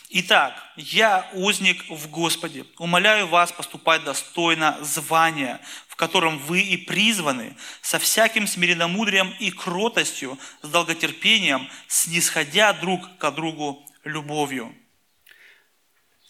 [0.09, 7.57] Итак, я, узник в Господе, умоляю вас поступать достойно звания, в котором вы и призваны,
[7.81, 14.75] со всяким смиренномудрием и кротостью, с долготерпением, снисходя друг к другу любовью.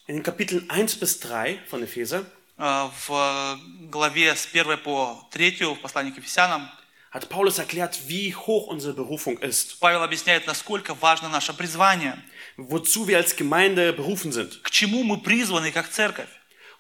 [0.07, 2.25] In Kapiteln 1 bis 3 von Epheser
[2.57, 3.59] Э, В
[3.89, 6.69] главе с 1 по 3 в послании к Ефесянам
[7.14, 12.16] hat Paulus erklärt, wie hoch unsere Berufung ist, Павел объясняет, насколько важно наше призвание,
[12.56, 14.62] wozu wir als Gemeinde berufen sind.
[14.62, 16.28] к чему мы призваны как церковь.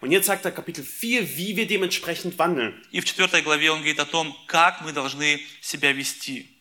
[0.00, 2.80] Und jetzt sagt er Kapitel 4, wie wir dementsprechend wandeln.
[2.90, 6.56] И в 4 главе он говорит о том, как мы должны себя вести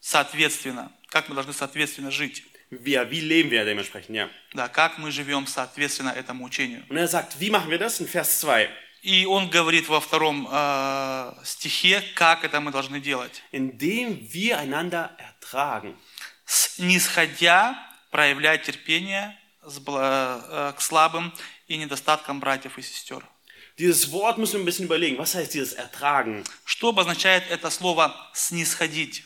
[0.00, 2.44] соответственно, как мы должны соответственно жить.
[2.70, 4.28] Wir, wie leben wir dementsprechend, ja.
[4.52, 6.84] Да, как мы живем соответственно этому учению.
[6.88, 8.00] Und er sagt, wie machen wir das?
[8.00, 8.68] In Vers 2.
[9.01, 13.41] И он говорит во втором э, стихе, как это мы должны делать.
[13.51, 15.95] Indem wir einander ertragen.
[16.45, 17.75] Снисходя,
[18.11, 21.33] проявлять терпение с э, к слабым
[21.67, 23.23] и недостаткам братьев и сестер.
[23.77, 25.17] Dieses Wort müssen wir ein bisschen überlegen.
[25.17, 26.43] Was heißt dieses Ertragen?
[26.65, 29.23] Что обозначает это слово «снисходить»?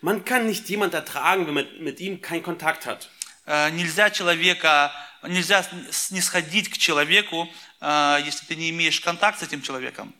[0.00, 3.10] Man kann nicht jemand ertragen, wenn man mit ihm keinen Kontakt hat.
[3.46, 7.48] Э, Нельзя человека, нельзя снисходить к человеку,
[7.80, 10.14] э, если ты не имеешь контакт с этим человеком.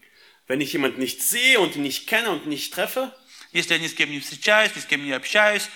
[0.49, 3.12] Wenn ich jemanden nicht sehe und nicht kenne und nicht treffe,
[3.53, 5.68] Если я ни с кем не встречаюсь, ни с кем не общаюсь,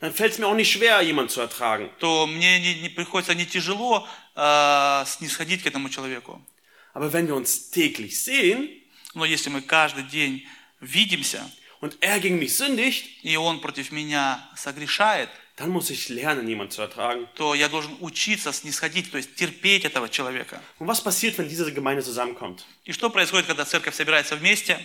[0.00, 1.90] dann fällt es mir auch nicht schwer, jemanden zu ertragen.
[1.98, 6.44] то мне не, не приходится не тяжело э, снисходить к этому человеку.
[6.92, 8.68] Aber wenn wir uns täglich sehen
[9.14, 10.46] Но если мы каждый день
[10.80, 11.50] видимся,
[11.80, 16.71] und er gegen mich sündigt, и он против меня согрешает, dann muss ich lernen, jemanden
[16.71, 17.27] zu ertragen.
[17.35, 20.61] то я должен учиться снисходить, то есть терпеть этого человека.
[20.79, 22.65] Und was passiert, wenn diese Gemeinde zusammenkommt?
[22.85, 24.79] И что происходит, когда церковь собирается вместе?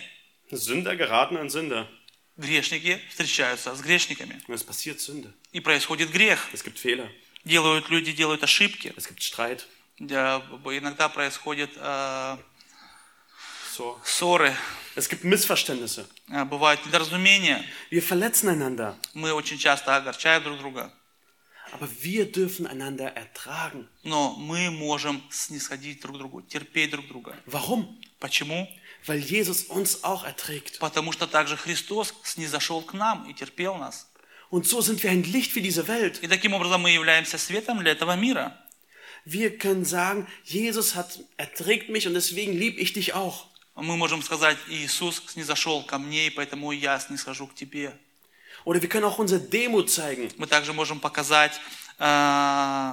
[0.51, 1.87] Sünder geraten an Sünder.
[2.37, 4.41] Грешники встречаются с грешниками.
[4.47, 5.33] Und es passiert Sünde.
[5.51, 6.39] И происходит грех.
[6.51, 7.09] Es gibt Fehler.
[7.43, 8.93] Делают люди, делают ошибки.
[8.95, 9.67] Es gibt Streit.
[9.99, 12.37] Да, Иногда происходят э,
[13.77, 13.99] So.
[14.03, 14.55] ссоры,
[14.95, 16.07] Es gibt Missverständnisse.
[16.29, 17.63] э, бывают недоразумения.
[17.89, 18.95] Wir verletzen einander.
[19.13, 20.93] Мы очень часто огорчаем друг друга.
[21.71, 23.87] Aber wir dürfen einander ertragen.
[24.03, 27.35] Но мы можем снисходить друг к другу, терпеть друг друга.
[27.47, 27.99] Warum?
[28.19, 28.67] Почему?
[29.07, 30.77] Weil Jesus uns auch erträgt.
[30.79, 34.07] Потому что также Христос снизошел к нам и терпел нас.
[34.51, 36.19] Und so sind wir ein Licht für diese Welt.
[36.21, 38.55] И таким образом мы являемся светом для этого мира.
[39.25, 43.47] Wir können sagen, Jesus hat erträgt mich und deswegen liebe ich dich auch.
[43.80, 47.96] Мы можем сказать, Иисус снизошел ко мне, и поэтому я снисхожу к тебе.
[48.64, 50.30] Oder wir können auch unsere Demut zeigen.
[50.36, 51.60] Мы также можем показать
[52.00, 52.92] э,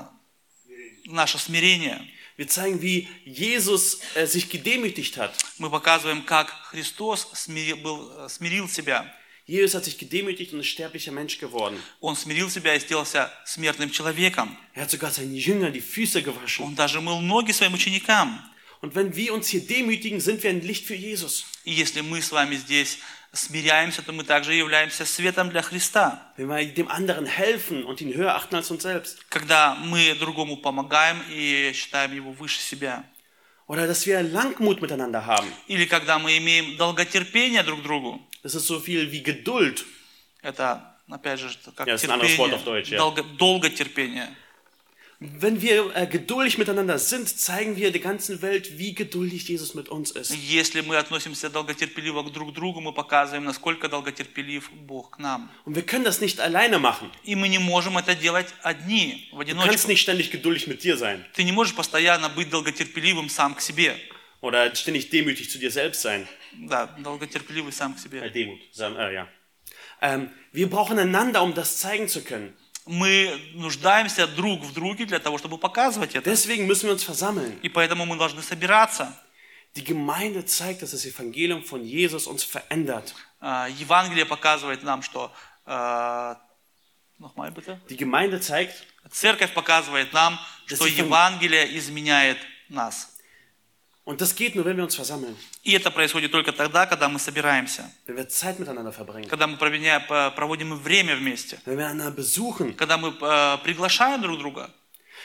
[1.06, 2.00] наше смирение.
[2.38, 5.34] Wir zeigen, wie Jesus äh, sich gedemütigt hat.
[5.58, 9.12] Мы показываем, как Христос смирил, был, э, смирил себя.
[9.48, 11.82] Jesus hat sich gedemütigt und ist sterblicher Mensch geworden.
[12.00, 14.56] Он смирил себя и сделался смертным человеком.
[14.74, 16.66] Er hat sogar seinen Jüngern die Füße gewaschen.
[16.66, 18.40] Он даже мыл ноги своим ученикам.
[18.86, 21.48] Und wenn wir uns hier demütigen, sind wir ein Licht für Jesus.
[21.64, 23.00] И если мы с вами здесь
[23.34, 26.32] смиряемся, то мы также являемся светом для Христа.
[26.38, 29.28] Wenn wir dem anderen helfen und ihn höher achten als uns selbst.
[29.30, 33.04] Когда мы другому помогаем и считаем его выше себя.
[33.66, 35.52] Oder dass wir Langmut miteinander haben.
[35.66, 38.22] Или когда мы имеем долготерпение друг другу.
[38.44, 39.84] Das ist so viel wie Geduld.
[40.44, 42.60] Это, опять же, как Ja, терпение.
[42.64, 43.00] Deutsch, ja.
[43.00, 44.30] Долго, долготерпение.
[45.23, 49.91] Wenn wir äh, geduldig miteinander sind, zeigen wir der ganzen Welt, wie geduldig Jesus mit
[49.91, 50.31] uns ist.
[50.35, 55.51] Если мы относимся долготерпеливо к друг другу, мы показываем, насколько долготерпелив Бог к нам.
[55.67, 57.11] Und wir können das nicht alleine machen.
[57.23, 59.51] И мы не можем это делать одни, в Du kannst
[59.85, 59.89] одиночку.
[59.91, 61.23] nicht ständig geduldig mit dir sein.
[61.35, 63.97] Ты не можешь постоянно быть долготерпеливым сам к себе.
[64.41, 66.27] Oder ständig demütig zu dir selbst sein.
[66.55, 68.31] Да, долготерпеливый сам к Äh, себе.
[68.31, 68.61] Demut.
[68.73, 69.29] Sam- Äh, ja.
[70.01, 72.55] Ähm, wir brauchen einander, um das zeigen zu können.
[72.86, 76.30] Мы нуждаемся друг в друге для того, чтобы показывать это.
[76.30, 77.60] Deswegen müssen wir uns versammeln.
[77.62, 79.14] И поэтому мы должны собираться.
[79.76, 83.14] Die Gemeinde zeigt, dass das Evangelium von Jesus uns verändert.
[83.42, 85.32] А, Евангелие показывает нам, что...
[85.66, 86.40] а,
[87.18, 87.80] nochmal bitte.
[87.90, 92.38] Die Gemeinde zeigt, Церковь показывает нам, что Евангелие изменяет
[92.70, 93.15] нас.
[94.06, 97.20] Und das geht nur, wenn wir uns versammeln, И это происходит только тогда, когда мы
[97.20, 102.76] собираемся, wenn wir Zeit miteinander verbringen, когда мы проводим время вместе, wenn wir einander besuchen.
[102.76, 104.70] когда мы э, приглашаем друг друга.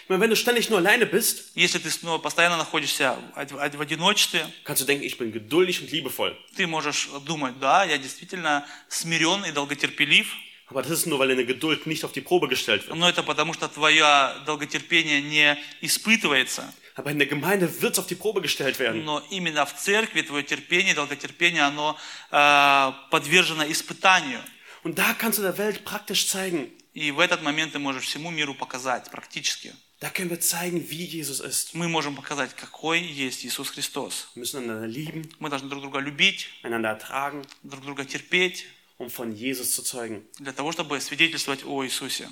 [0.04, 3.74] Ich meine, wenn du ständig nur alleine bist, Если ты снова постоянно находишься од- од-
[3.76, 6.34] в одиночестве, kannst du denken, ich bin geduldig und liebevoll.
[6.56, 10.26] ты можешь думать, да, я действительно смирен и долготерпелив,
[10.68, 12.96] Aber das ist nur, weil deine Geduld nicht auf die Probe gestellt wird.
[12.96, 16.72] но это потому, что твое долготерпение не испытывается.
[16.99, 19.03] Aber in der Gemeinde wird es auf die Probe gestellt werden.
[19.03, 21.97] Но именно в церкви твое терпение, долготерпение, оно
[22.31, 24.41] э, подвержено испытанию.
[24.83, 28.29] Und da kannst du der Welt praktisch zeigen, И в этот момент ты можешь всему
[28.31, 29.73] миру показать практически.
[29.99, 31.73] da können wir zeigen, wie Jesus ist.
[31.73, 34.27] Мы можем показать, какой есть Иисус Христос.
[34.35, 38.65] Wir müssen einander lieben, Мы должны друг друга любить, einander ertragen, друг друга терпеть,
[38.97, 40.23] um von Jesus zu zeugen.
[40.39, 42.29] для того, чтобы свидетельствовать о Иисусе.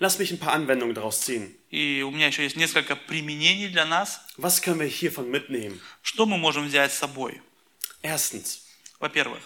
[0.00, 1.54] Lass mich ein paar Anwendungen daraus ziehen.
[1.70, 4.20] И у меня еще есть несколько применений для нас.
[4.36, 5.80] Was können wir hiervon mitnehmen?
[6.02, 7.40] Что мы можем взять с собой?
[8.02, 8.60] Erstens,
[9.00, 9.42] Во-первых,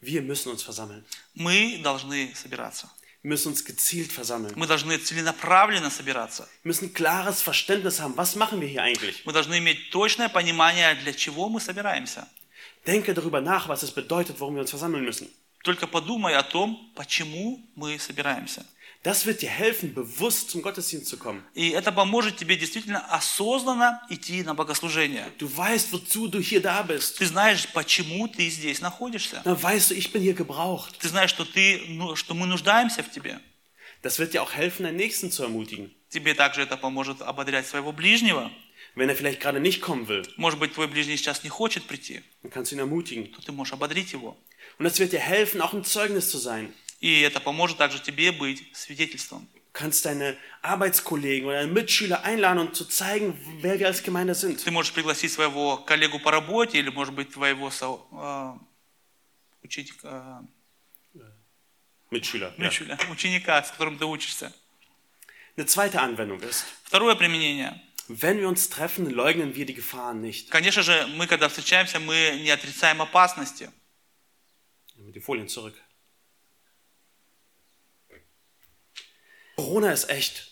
[0.00, 1.04] wir müssen uns versammeln.
[1.34, 2.90] мы должны собираться.
[3.22, 4.52] Wir müssen uns gezielt versammeln.
[4.56, 6.48] Мы должны целенаправленно собираться.
[6.64, 9.24] Wir müssen ein klares Verständnis haben, was machen wir hier eigentlich?
[9.24, 12.26] Мы должны иметь точное понимание, для чего мы собираемся.
[12.84, 15.30] Denke darüber nach, was es bedeutet, warum wir uns versammeln müssen.
[15.62, 18.66] Только подумай о том, почему мы собираемся.
[19.02, 21.42] Das wird dir helfen, bewusst zum Gottesdienst zu kommen.
[21.54, 25.26] И это поможет тебе действительно осознанно идти на богослужение.
[25.38, 27.18] Du weißt, wozu du hier da bist.
[27.18, 29.42] Ты знаешь, почему ты здесь находишься.
[29.44, 30.98] Dann weißt du, ich bin hier gebraucht.
[31.00, 33.40] Ты знаешь, что, ты, ну, что мы нуждаемся в тебе.
[34.02, 35.90] Das wird dir auch helfen, deinen Nächsten zu ermutigen.
[36.08, 38.50] Тебе также это поможет ободрять своего ближнего.
[38.94, 42.22] Wenn er vielleicht gerade nicht kommen will, Может быть, твой ближний сейчас не хочет прийти,
[42.42, 43.32] dann kannst du ihn ermutigen.
[43.32, 44.36] то ты можешь ободрить его.
[44.78, 46.72] Und das wird dir helfen, auch ein Zeugnis zu sein.
[46.99, 49.47] И это поможет также тебе быть свидетельством.
[49.73, 54.63] Kannst deine Arbeitskollegen oder deine Mitschüler einladen und zu zeigen, wer wir als Gemeinde sind.
[54.63, 58.57] Ты можешь пригласить своего коллегу по работе или, может быть, твоего со, э,
[59.63, 60.43] ученика,
[62.09, 62.53] Mitschüler.
[62.57, 62.69] э, Ja.
[62.69, 64.51] ученя- ученика, с которым ты учишься.
[65.55, 67.79] Eine zweite Anwendung ist, Второе применение.
[68.07, 70.49] wenn wir uns treffen, leugnen wir die Gefahren nicht.
[70.49, 73.69] Конечно же, мы, когда встречаемся, мы не отрицаем опасности.
[74.97, 75.75] Die Folien zurück.
[79.56, 80.48] Corona ist echt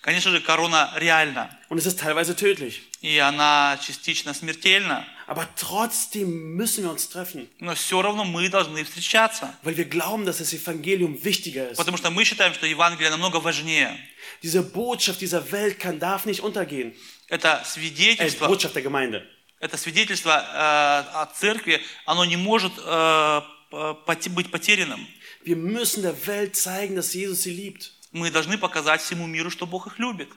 [0.00, 2.80] Конечно же, корона реальна, und es ist teilweise tödlich.
[3.02, 8.84] и она частично смертельна, Aber trotzdem müssen wir uns treffen, но все равно мы должны
[8.84, 11.76] встречаться, weil wir glauben, dass das Evangelium wichtiger ist.
[11.76, 13.98] потому что мы считаем, что Евангелие намного важнее.
[14.42, 16.94] Diese Botschaft dieser Welt kann, darf nicht untergehen.
[17.28, 19.26] Это Äh, свидетельство, Botschaft der Gemeinde.
[19.60, 25.06] это свидетельство э, о церкви, оно не может э, п- поте- быть потерянным.
[25.44, 27.91] Wir müssen der Welt zeigen, dass Jesus sie liebt.
[28.13, 30.29] Мы должны показать всему миру, что Бог их любит.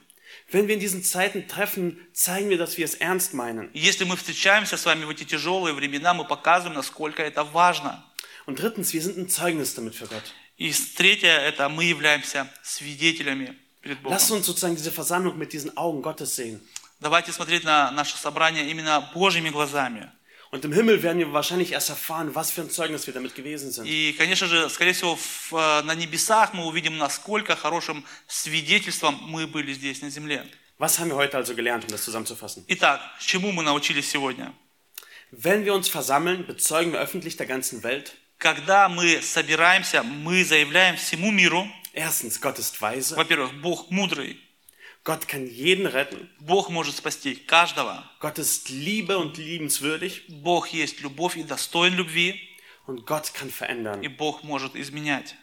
[0.51, 3.69] Wenn wir in diesen Zeiten treffen, zeigen wir, dass wir es ernst meinen.
[3.73, 8.03] Если мы встречаемся с вами в эти тяжелые времена, мы показываем, насколько это важно.
[8.45, 10.23] Und drittens, wir sind ein Zeugnis damit für Gott.
[10.57, 14.13] И третье, это мы являемся свидетелями перед Богом.
[14.13, 16.61] Lasst uns sozusagen diese Versammlung mit diesen Augen Gottes sehen.
[16.99, 20.11] Давайте смотреть на наше собрание именно Божьими глазами.
[20.50, 23.70] Und im Himmel werden wir wahrscheinlich erst erfahren, was für ein Zeugnis wir damit gewesen
[23.72, 23.86] sind.
[23.86, 29.46] И, конечно же, скорее всего, в, э, на небесах мы увидим, насколько хорошим свидетельством мы
[29.46, 30.46] были здесь на земле.
[30.78, 32.64] Was haben wir heute also gelernt, um das zusammenzufassen?
[32.68, 34.52] Итак, чему мы научились сегодня?
[35.30, 38.12] Wenn wir uns versammeln, bezeugen wir öffentlich der ganzen Welt.
[38.36, 43.16] Когда мы собираемся, мы заявляем всему миру, Erstens, Gott ist weise.
[43.16, 44.38] во-первых, Бог мудрый,
[45.06, 46.28] Gott kann jeden retten.
[46.38, 50.24] Бог может спасти каждого, Gott ist Liebe und liebenswürdig.
[50.28, 52.48] Бог есть любовь и достоин любви,
[52.86, 54.16] Und Gott kann и verändern.
[54.16, 55.36] Бог может изменять.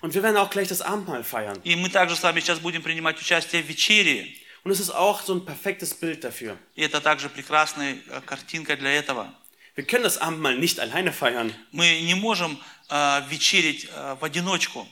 [0.00, 1.60] Und wir werden auch gleich das Abendmahl feiern.
[1.64, 4.34] И мы также с вами сейчас будем принимать участие в вечере.
[4.64, 6.56] Und es ist auch so ein perfektes Bild dafür.
[6.74, 9.32] И это также прекрасная э, картинка для этого.
[9.76, 11.54] Wir können das Abendmahl nicht alleine feiern.
[11.72, 12.60] Мы не можем
[12.90, 14.86] э, вечерить э, в одиночку.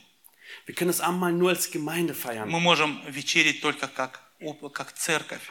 [0.71, 2.49] Wir können das Abendmahl nur als Gemeinde feiern.
[2.49, 5.43] Мы можем вечерить только как, оп- как церковь.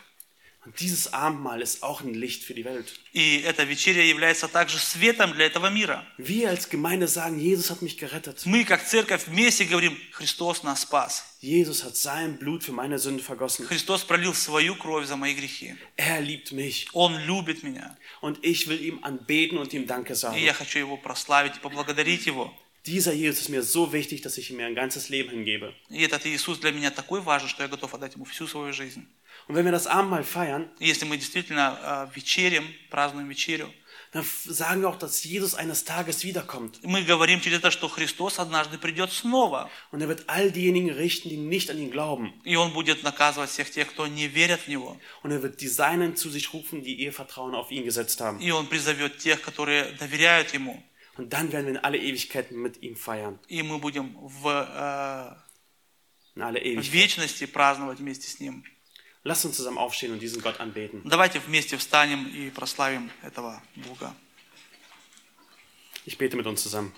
[0.66, 2.92] Und dieses Abendmahl ist auch ein Licht für die Welt.
[3.14, 6.04] И эта вечеря является также светом для этого мира.
[6.18, 8.44] Wir als Gemeinde sagen, Jesus hat mich gerettet.
[8.48, 11.38] Мы, как церковь, вместе говорим, Христос нас спас.
[11.40, 13.68] Jesus hat sein Blut für meine Sünde vergossen.
[13.68, 15.76] Христос пролил свою кровь за мои грехи.
[15.98, 16.88] Er liebt mich.
[16.94, 17.96] Он любит меня.
[18.22, 20.36] Und ich will ihm anbeten und ihm Danke И sagen.
[20.40, 22.52] я хочу Его прославить и поблагодарить Его.
[22.86, 25.74] Dieser Jesus ist mir so wichtig, dass ich ihm mein ganzes Leben hingebe.
[25.90, 29.08] И этот Иисус для меня такой важен, что я готов отдать Ему всю свою жизнь.
[29.48, 33.72] Und wenn wir das Abendmahl feiern, И если мы действительно э, вечерим, празднуем вечерю,
[34.12, 36.80] dann f- sagen wir auch, dass Jesus eines Tages wiederkommt.
[36.84, 39.70] мы говорим через это, что Христос однажды придет снова.
[39.92, 42.34] Und er wird all diejenigen richten, die nicht an ihn glauben.
[42.44, 44.98] И Он будет наказывать всех тех, кто не верит в Него.
[45.24, 48.40] Und er wird die Seinen zu sich rufen, die ihr Vertrauen auf ihn gesetzt haben.
[48.40, 50.82] И Он призовет тех, которые доверяют Ему.
[51.20, 53.40] Und dann werden wir in alle Ewigkeiten mit ihm feiern.
[53.48, 55.36] И мы будем в, э,
[56.36, 56.92] In alle в Ewigkeit.
[56.92, 58.64] вечности праздновать вместе с Ним.
[59.24, 61.02] Lasst uns zusammen aufstehen und diesen Gott anbeten.
[61.06, 64.14] Давайте вместе встанем и прославим этого Бога.
[66.06, 66.92] Ich bete mit uns zusammen.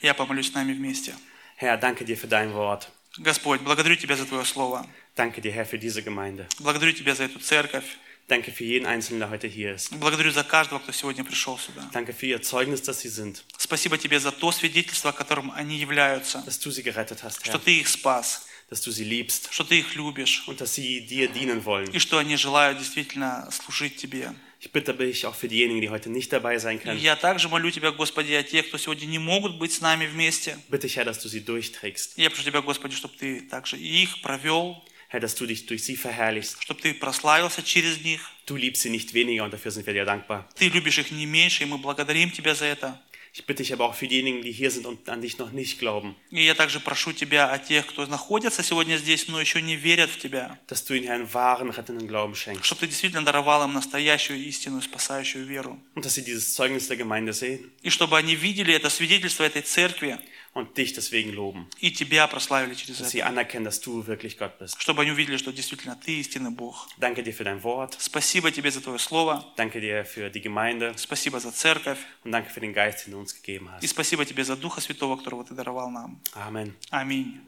[0.00, 1.14] Я помолюсь с нами вместе.
[1.56, 2.88] Herr, danke dir für dein Wort.
[3.18, 4.86] Господь, благодарю Тебя за Твое Слово.
[5.16, 6.48] Danke dir, Herr, für diese Gemeinde.
[6.58, 7.98] Благодарю Тебя за эту церковь.
[8.28, 9.90] Danke für jeden Einzelnen, der heute hier ist.
[9.98, 11.88] Благодарю за каждого, кто сегодня пришел сюда.
[11.94, 16.42] Danke für ihr Zeugnis, dass sie sind, Спасибо Тебе за то свидетельство, которым они являются,
[16.44, 19.64] dass du sie gerettet hast, что Herr, Ты их спас, dass du sie liebst что
[19.64, 21.90] Ты их любишь, und dass sie dir dienen wollen.
[21.90, 24.34] и что они желают действительно служить Тебе.
[24.60, 26.98] Ich bitte dich auch für diejenigen, die heute nicht dabei sein И können.
[26.98, 30.58] я также молю Тебя, Господи, о тех, кто сегодня не могут быть с нами вместе.
[30.68, 32.12] Bitte ich, Herr, dass du sie durchträgst.
[32.18, 35.84] Я прошу Тебя, Господи, чтобы Ты также и их провел, Herr, dass du dich durch
[35.84, 36.62] sie verherrlichst.
[36.62, 38.20] чтобы Ты прославился через них.
[38.46, 40.48] Du liebst sie nicht weniger und dafür sind wir dir dankbar.
[40.54, 43.00] Ты любишь их не меньше, и мы благодарим Тебя за это.
[43.34, 45.78] Ich bitte dich aber auch für diejenigen, die hier sind und an dich noch nicht
[45.78, 49.76] glauben, И я также прошу Тебя о тех, кто находится сегодня здесь, но еще не
[49.76, 53.64] верят в Тебя, dass du ihnen einen wahren, rettenden Glauben schenkst чтобы Ты действительно даровал
[53.64, 55.78] им настоящую истинную спасающую веру.
[55.94, 59.62] und dass sie dieses Zeugnis der Gemeinde sehen И чтобы они видели это свидетельство этой
[59.62, 60.18] церкви
[60.54, 61.66] und dich deswegen loben.
[61.80, 63.10] и Тебя прославили через Dass это.
[63.10, 64.76] sie anerkennen, dass du wirklich Gott bist.
[64.80, 66.88] Чтобы они увидели, что действительно Ты истинный Бог.
[66.98, 67.96] Danke dir für dein Wort.
[68.00, 69.44] Спасибо Тебе за Твое Слово.
[69.56, 71.98] Danke dir für die Gemeinde Спасибо за церковь.
[72.24, 73.88] und danke für den Geist, den du uns gegeben И hast.
[73.88, 76.20] спасибо Тебе за Духа Святого, которого Ты даровал нам.
[76.34, 76.74] Amen.
[76.90, 77.40] Аминь.